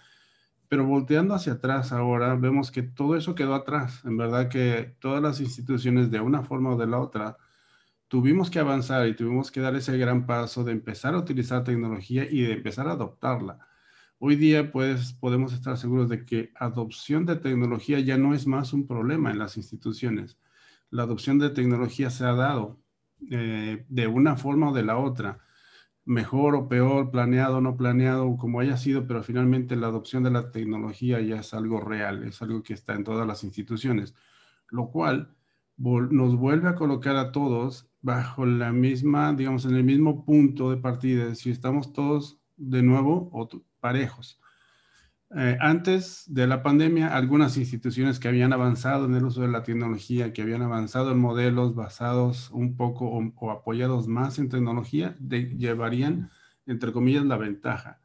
Pero 0.69 0.85
volteando 0.85 1.33
hacia 1.33 1.53
atrás 1.53 1.91
ahora, 1.91 2.35
vemos 2.35 2.71
que 2.71 2.83
todo 2.83 3.15
eso 3.15 3.35
quedó 3.35 3.55
atrás. 3.55 4.03
En 4.05 4.17
verdad 4.17 4.49
que 4.49 4.95
todas 4.99 5.21
las 5.23 5.39
instituciones, 5.39 6.11
de 6.11 6.19
una 6.19 6.43
forma 6.43 6.71
o 6.75 6.77
de 6.77 6.87
la 6.87 6.99
otra, 6.99 7.37
tuvimos 8.07 8.49
que 8.51 8.59
avanzar 8.59 9.07
y 9.07 9.15
tuvimos 9.15 9.51
que 9.51 9.61
dar 9.61 9.75
ese 9.75 9.97
gran 9.97 10.25
paso 10.25 10.63
de 10.63 10.73
empezar 10.73 11.15
a 11.15 11.19
utilizar 11.19 11.63
tecnología 11.63 12.25
y 12.29 12.41
de 12.41 12.53
empezar 12.53 12.87
a 12.87 12.93
adoptarla. 12.93 13.59
Hoy 14.19 14.36
día, 14.36 14.71
pues, 14.71 15.13
podemos 15.13 15.53
estar 15.53 15.77
seguros 15.77 16.10
de 16.10 16.25
que 16.25 16.51
adopción 16.56 17.27
de 17.27 17.36
tecnología 17.36 17.99
ya 17.99 18.17
no 18.17 18.34
es 18.34 18.47
más 18.47 18.73
un 18.73 18.88
problema 18.88 19.30
en 19.30 19.38
las 19.38 19.58
instituciones. 19.58 20.39
La 20.89 21.03
adopción 21.03 21.38
de 21.38 21.51
tecnología 21.51 22.10
se 22.10 22.25
ha 22.25 22.34
dado 22.34 22.82
eh, 23.30 23.86
de 23.89 24.08
una 24.08 24.36
forma 24.36 24.71
o 24.71 24.73
de 24.73 24.84
la 24.84 24.97
otra, 24.97 25.39
mejor 26.06 26.56
o 26.56 26.67
peor, 26.67 27.12
planeado 27.12 27.58
o 27.58 27.62
no 27.62 27.77
planeado, 27.77 28.38
como 28.38 28.60
haya 28.60 28.77
sido, 28.77 29.08
pero 29.08 29.21
finalmente 29.21 29.75
la 29.75 29.88
adopción 29.88 30.23
de 30.23 30.32
la 30.32 30.51
tecnología 30.51 31.21
ya 31.21 31.38
es 31.41 31.53
algo 31.53 31.80
real, 31.80 32.23
es 32.23 32.41
algo 32.41 32.63
que 32.63 32.73
está 32.73 32.95
en 32.95 33.03
todas 33.03 33.27
las 33.27 33.43
instituciones, 33.43 34.15
lo 34.69 34.89
cual 34.89 35.36
nos 35.77 36.36
vuelve 36.36 36.69
a 36.69 36.75
colocar 36.75 37.17
a 37.17 37.32
todos 37.32 37.88
bajo 38.01 38.45
la 38.47 38.71
misma, 38.71 39.34
digamos, 39.34 39.65
en 39.65 39.75
el 39.75 39.84
mismo 39.84 40.25
punto 40.25 40.71
de 40.71 40.77
partida, 40.77 41.36
si 41.36 41.51
estamos 41.51 41.93
todos 41.93 42.39
de 42.56 42.82
nuevo 42.82 43.30
parejos. 43.88 44.38
Eh, 45.36 45.58
antes 45.62 46.23
de 46.28 46.45
la 46.45 46.62
pandemia, 46.62 47.15
algunas 47.15 47.56
instituciones 47.56 48.19
que 48.19 48.28
habían 48.28 48.52
avanzado 48.52 49.06
en 49.06 49.15
el 49.15 49.23
uso 49.23 49.41
de 49.41 49.47
la 49.47 49.63
tecnología, 49.63 50.34
que 50.34 50.41
habían 50.41 50.62
avanzado 50.62 51.12
en 51.12 51.19
modelos 51.19 51.73
basados 51.73 52.50
un 52.52 52.76
poco 52.76 53.08
o, 53.08 53.52
apoyados 53.52 54.10
más 54.10 54.39
en 54.39 54.50
tecnología, 54.50 55.15
llevarían, 55.19 56.32
entre 56.65 56.91
comillas, 56.91 57.23
la 57.23 57.38
ventaja, 57.38 58.02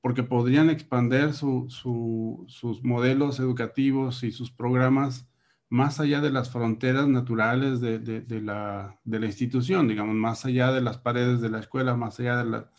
porque 0.00 0.22
podrían 0.22 0.70
expandir 0.70 1.34
sus 1.34 2.80
modelos 2.82 3.38
educativos 3.40 4.22
y 4.24 4.32
sus 4.32 4.50
programas 4.50 5.28
más 5.68 6.00
allá 6.00 6.22
de 6.22 6.30
las 6.30 6.50
fronteras 6.50 7.06
naturales 7.06 7.80
de, 7.80 7.98
de, 7.98 8.40
la, 8.40 8.98
de 9.04 9.20
la 9.20 9.26
institución, 9.26 9.88
digamos, 9.88 10.14
más 10.14 10.46
allá 10.46 10.72
de 10.72 10.80
las 10.80 10.96
paredes 10.96 11.42
de 11.42 11.50
la 11.50 11.60
escuela, 11.60 11.94
más 11.96 12.18
allá 12.18 12.38
de 12.38 12.50
la 12.50 12.70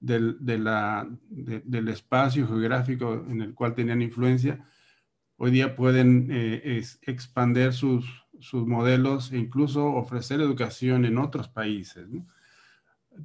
del, 0.00 0.38
del 0.40 1.88
espacio 1.88 2.46
geográfico 2.46 3.24
en 3.28 3.42
el 3.42 3.54
cual 3.54 3.74
tenían 3.74 4.02
influencia, 4.02 4.64
hoy 5.36 5.50
día 5.50 5.74
pueden 5.74 6.28
eh, 6.30 6.82
expandir 7.02 7.72
sus, 7.72 8.04
sus, 8.38 8.66
modelos 8.66 9.32
e 9.32 9.38
incluso 9.38 9.86
ofrecer 9.86 10.40
educación 10.40 11.04
en 11.04 11.18
otros 11.18 11.48
países. 11.48 12.06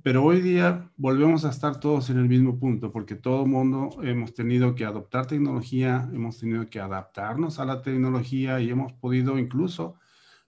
Pero 0.01 0.23
hoy 0.23 0.41
día 0.41 0.89
volvemos 0.97 1.45
a 1.45 1.49
estar 1.49 1.79
todos 1.79 2.09
en 2.09 2.17
el 2.17 2.27
mismo 2.27 2.57
punto, 2.57 2.91
porque 2.91 3.15
todo 3.15 3.45
mundo 3.45 3.89
hemos 4.01 4.33
tenido 4.33 4.73
que 4.73 4.85
adoptar 4.85 5.27
tecnología, 5.27 6.09
hemos 6.13 6.39
tenido 6.39 6.67
que 6.69 6.79
adaptarnos 6.79 7.59
a 7.59 7.65
la 7.65 7.81
tecnología 7.81 8.59
y 8.59 8.71
hemos 8.71 8.93
podido 8.93 9.37
incluso 9.37 9.95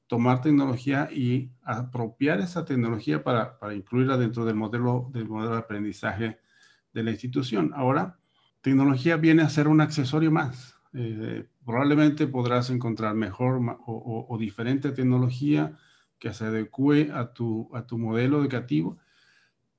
tomar 0.08 0.42
tecnología 0.42 1.10
y 1.12 1.52
apropiar 1.64 2.40
esa 2.40 2.66
tecnología 2.66 3.24
para, 3.24 3.58
para, 3.60 3.74
incluirla 3.74 4.18
dentro 4.18 4.46
del 4.46 4.56
modelo, 4.56 5.10
del 5.12 5.28
modelo 5.28 5.54
de 5.54 5.60
aprendizaje 5.60 6.40
de 6.94 7.04
la 7.04 7.12
institución. 7.12 7.72
Ahora, 7.76 8.20
tecnología 8.62 9.18
viene 9.18 9.42
a 9.42 9.50
ser 9.50 9.68
un 9.68 9.82
accesorio 9.82 10.32
más. 10.32 10.76
Eh, 10.94 11.48
probablemente 11.66 12.28
podrás 12.28 12.70
encontrar 12.70 13.16
mejor 13.16 13.60
o, 13.86 14.38
diferente 14.40 14.92
tecnología 14.92 15.78
que 16.20 16.32
se 16.34 16.46
adecue 16.46 17.12
a 17.14 17.34
tu, 17.34 17.70
a 17.76 17.86
tu 17.86 17.98
modelo 17.98 18.40
educativo, 18.40 18.98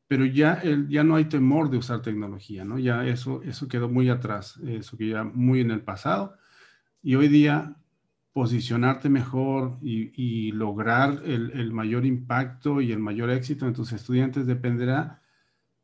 pero 0.08 0.26
ya, 0.26 0.54
el, 0.54 0.88
ya 0.88 1.04
no 1.04 1.16
hay 1.16 1.24
temor 1.24 1.70
de 1.70 1.78
usar 1.78 2.02
tecnología, 2.02 2.64
¿no? 2.64 2.78
Ya 2.78 3.06
eso, 3.06 3.42
eso 3.42 3.66
quedó 3.66 3.88
muy 3.88 4.10
atrás, 4.10 4.58
eso 4.66 4.96
que 4.96 5.08
ya 5.08 5.24
muy 5.24 5.60
en 5.60 5.70
el 5.70 5.80
pasado. 5.80 6.36
Y 7.02 7.14
hoy 7.14 7.28
día 7.28 7.76
posicionarte 8.36 9.08
mejor 9.08 9.78
y, 9.80 10.52
lograr 10.52 11.22
el, 11.24 11.72
mayor 11.72 12.04
impacto 12.04 12.82
y 12.82 12.92
el 12.92 12.98
mayor 12.98 13.30
éxito 13.30 13.66
en 13.66 13.72
tus 13.72 13.94
estudiantes 13.94 14.44
dependerá 14.44 15.22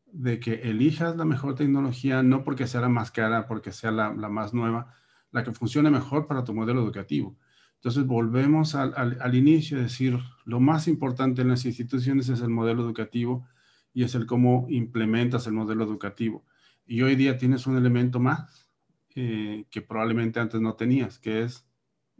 de 0.04 0.38
que 0.38 0.60
elijas 0.64 1.16
la 1.16 1.24
mejor 1.24 1.54
tecnología, 1.54 2.22
no 2.22 2.44
porque 2.44 2.66
sea 2.66 2.82
la 2.82 2.90
más 2.90 3.10
cara, 3.10 3.46
porque 3.46 3.72
sea 3.72 3.90
la, 3.90 4.10
más 4.10 4.52
nueva, 4.52 4.94
la 5.30 5.44
que 5.44 5.52
funcione 5.52 5.88
mejor 5.88 6.26
para 6.26 6.44
tu 6.44 6.52
modelo 6.52 6.82
educativo. 6.82 7.38
Entonces 7.76 8.04
volvemos 8.04 8.74
al, 8.74 9.34
inicio, 9.34 9.78
decir, 9.78 10.18
lo 10.44 10.60
más 10.60 10.88
importante 10.88 11.40
en 11.40 11.48
las 11.48 11.64
instituciones 11.64 12.28
es 12.28 12.42
el 12.42 12.50
modelo 12.50 12.82
educativo 12.82 13.46
y 13.94 14.04
es 14.04 14.14
el 14.14 14.26
cómo 14.26 14.66
implementas 14.68 15.46
el 15.46 15.54
modelo 15.54 15.84
educativo. 15.84 16.44
Y 16.84 17.00
hoy 17.00 17.16
día 17.16 17.38
tienes 17.38 17.66
un 17.66 17.78
elemento 17.78 18.20
más 18.20 18.70
eh, 19.14 19.64
que 19.70 19.80
probablemente 19.80 20.38
antes 20.38 20.60
no 20.60 20.74
tenías, 20.74 21.18
que 21.18 21.44
es 21.44 21.66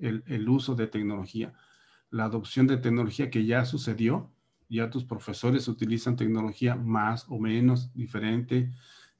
el, 0.02 0.48
uso 0.48 0.74
de 0.74 0.86
tecnología, 0.86 1.52
la 2.10 2.24
adopción 2.24 2.66
de 2.66 2.76
tecnología 2.76 3.30
que 3.30 3.46
ya 3.46 3.64
sucedió, 3.64 4.30
ya 4.68 4.90
tus 4.90 5.04
profesores 5.04 5.68
utilizan 5.68 6.16
tecnología 6.16 6.74
más 6.74 7.26
o 7.28 7.38
menos 7.38 7.92
diferente, 7.94 8.72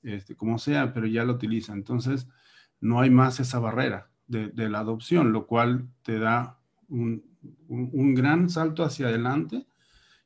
este, 0.02 0.34
como 0.34 0.58
sea, 0.58 0.92
pero 0.92 1.06
ya 1.06 1.24
la 1.24 1.32
utilizan. 1.32 1.78
Entonces, 1.78 2.28
no 2.80 3.00
hay 3.00 3.10
más 3.10 3.38
esa 3.38 3.58
barrera 3.60 4.10
de, 4.26 4.68
la 4.68 4.80
adopción, 4.80 5.32
lo 5.32 5.46
cual 5.46 5.88
te 6.02 6.18
da 6.18 6.58
un, 6.88 7.22
gran 8.14 8.48
salto 8.48 8.84
hacia 8.84 9.08
adelante 9.08 9.66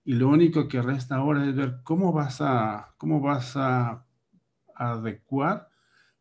y 0.05 0.15
lo 0.15 0.29
único 0.29 0.69
que 0.69 0.83
resta 0.83 1.17
ahora 1.17 1.47
es 1.49 1.55
ver 1.55 1.81
cómo 1.83 2.13
vas 2.13 2.41
a, 2.41 2.95
cómo 2.99 3.21
vas 3.21 3.57
a, 3.57 4.05
adecuar 4.75 5.71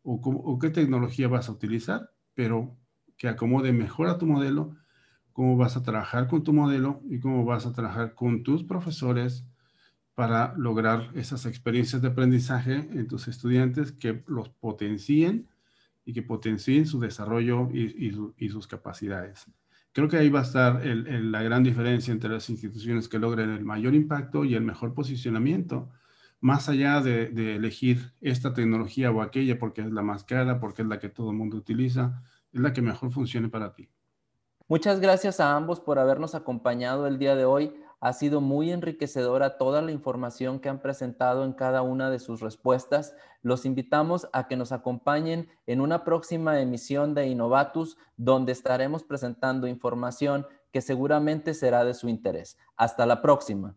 o, 0.02 0.14
o, 0.14 0.58
qué 0.58 0.70
tecnología 0.70 1.28
vas 1.28 1.48
a 1.48 1.52
utilizar, 1.52 2.10
pero 2.34 2.74
que 3.16 3.28
acomode 3.28 3.72
mejor 3.72 4.08
a 4.08 4.18
tu 4.18 4.26
modelo, 4.26 4.76
cómo 5.32 5.56
vas 5.56 5.76
a 5.76 5.82
trabajar 5.82 6.28
con 6.28 6.42
tu 6.42 6.52
modelo 6.52 7.02
y 7.08 7.20
cómo 7.20 7.44
vas 7.44 7.66
a 7.66 7.72
trabajar 7.72 8.14
con 8.14 8.42
tus 8.42 8.64
profesores 8.64 9.44
para 10.14 10.54
lograr 10.56 11.10
esas 11.14 11.44
experiencias 11.44 12.00
de 12.00 12.08
aprendizaje 12.08 12.74
en 12.74 13.06
tus 13.06 13.28
estudiantes 13.28 13.92
que 13.92 14.24
los 14.26 14.48
potencien 14.48 15.46
y 16.06 16.14
que 16.14 16.22
potencien 16.22 16.86
su 16.86 16.98
desarrollo 17.00 17.68
y, 17.70 18.48
sus 18.48 18.66
capacidades. 18.66 19.44
Creo 19.92 20.08
que 20.08 20.16
ahí 20.16 20.30
va 20.30 20.40
a 20.40 20.44
estar 20.44 20.86
la 20.86 21.42
gran 21.42 21.62
diferencia 21.62 22.12
entre 22.12 22.30
las 22.30 22.48
instituciones 22.48 23.08
que 23.08 23.18
logren 23.18 23.50
el 23.50 23.64
mayor 23.64 23.94
impacto 23.94 24.44
y 24.46 24.54
el 24.54 24.62
mejor 24.62 24.94
posicionamiento, 24.94 25.90
más 26.40 26.70
allá 26.70 27.02
de, 27.02 27.56
elegir 27.56 28.12
esta 28.22 28.54
tecnología 28.54 29.10
o 29.10 29.20
aquella 29.20 29.58
porque 29.58 29.82
es 29.82 29.90
la 29.90 30.02
más 30.02 30.24
cara, 30.24 30.60
porque 30.60 30.80
es 30.80 30.88
la 30.88 30.98
que 30.98 31.10
todo 31.10 31.30
el 31.30 31.36
mundo 31.36 31.58
utiliza, 31.58 32.22
es 32.56 32.62
la 32.62 32.72
que 32.72 32.82
mejor 32.82 33.12
funcione 33.12 33.48
para 33.48 33.74
ti. 33.74 33.88
Muchas 34.66 34.98
gracias 34.98 35.40
a 35.40 35.54
ambos 35.54 35.78
por 35.78 35.98
habernos 35.98 36.34
acompañado 36.34 37.06
el 37.06 37.18
día 37.18 37.36
de 37.36 37.44
hoy. 37.44 37.74
Ha 38.00 38.12
sido 38.12 38.40
muy 38.40 38.72
enriquecedora 38.72 39.58
toda 39.58 39.80
la 39.80 39.92
información 39.92 40.58
que 40.58 40.68
han 40.68 40.80
presentado 40.80 41.44
en 41.44 41.52
cada 41.52 41.82
una 41.82 42.10
de 42.10 42.18
sus 42.18 42.40
respuestas. 42.40 43.14
Los 43.42 43.64
invitamos 43.64 44.28
a 44.32 44.48
que 44.48 44.56
nos 44.56 44.72
acompañen 44.72 45.48
en 45.66 45.80
una 45.80 46.02
próxima 46.02 46.60
emisión 46.60 47.14
de 47.14 47.28
Innovatus, 47.28 47.96
donde 48.16 48.52
estaremos 48.52 49.04
presentando 49.04 49.66
información 49.66 50.46
que 50.72 50.80
seguramente 50.80 51.54
será 51.54 51.84
de 51.84 51.94
su 51.94 52.08
interés. 52.08 52.58
Hasta 52.76 53.06
la 53.06 53.22
próxima. 53.22 53.76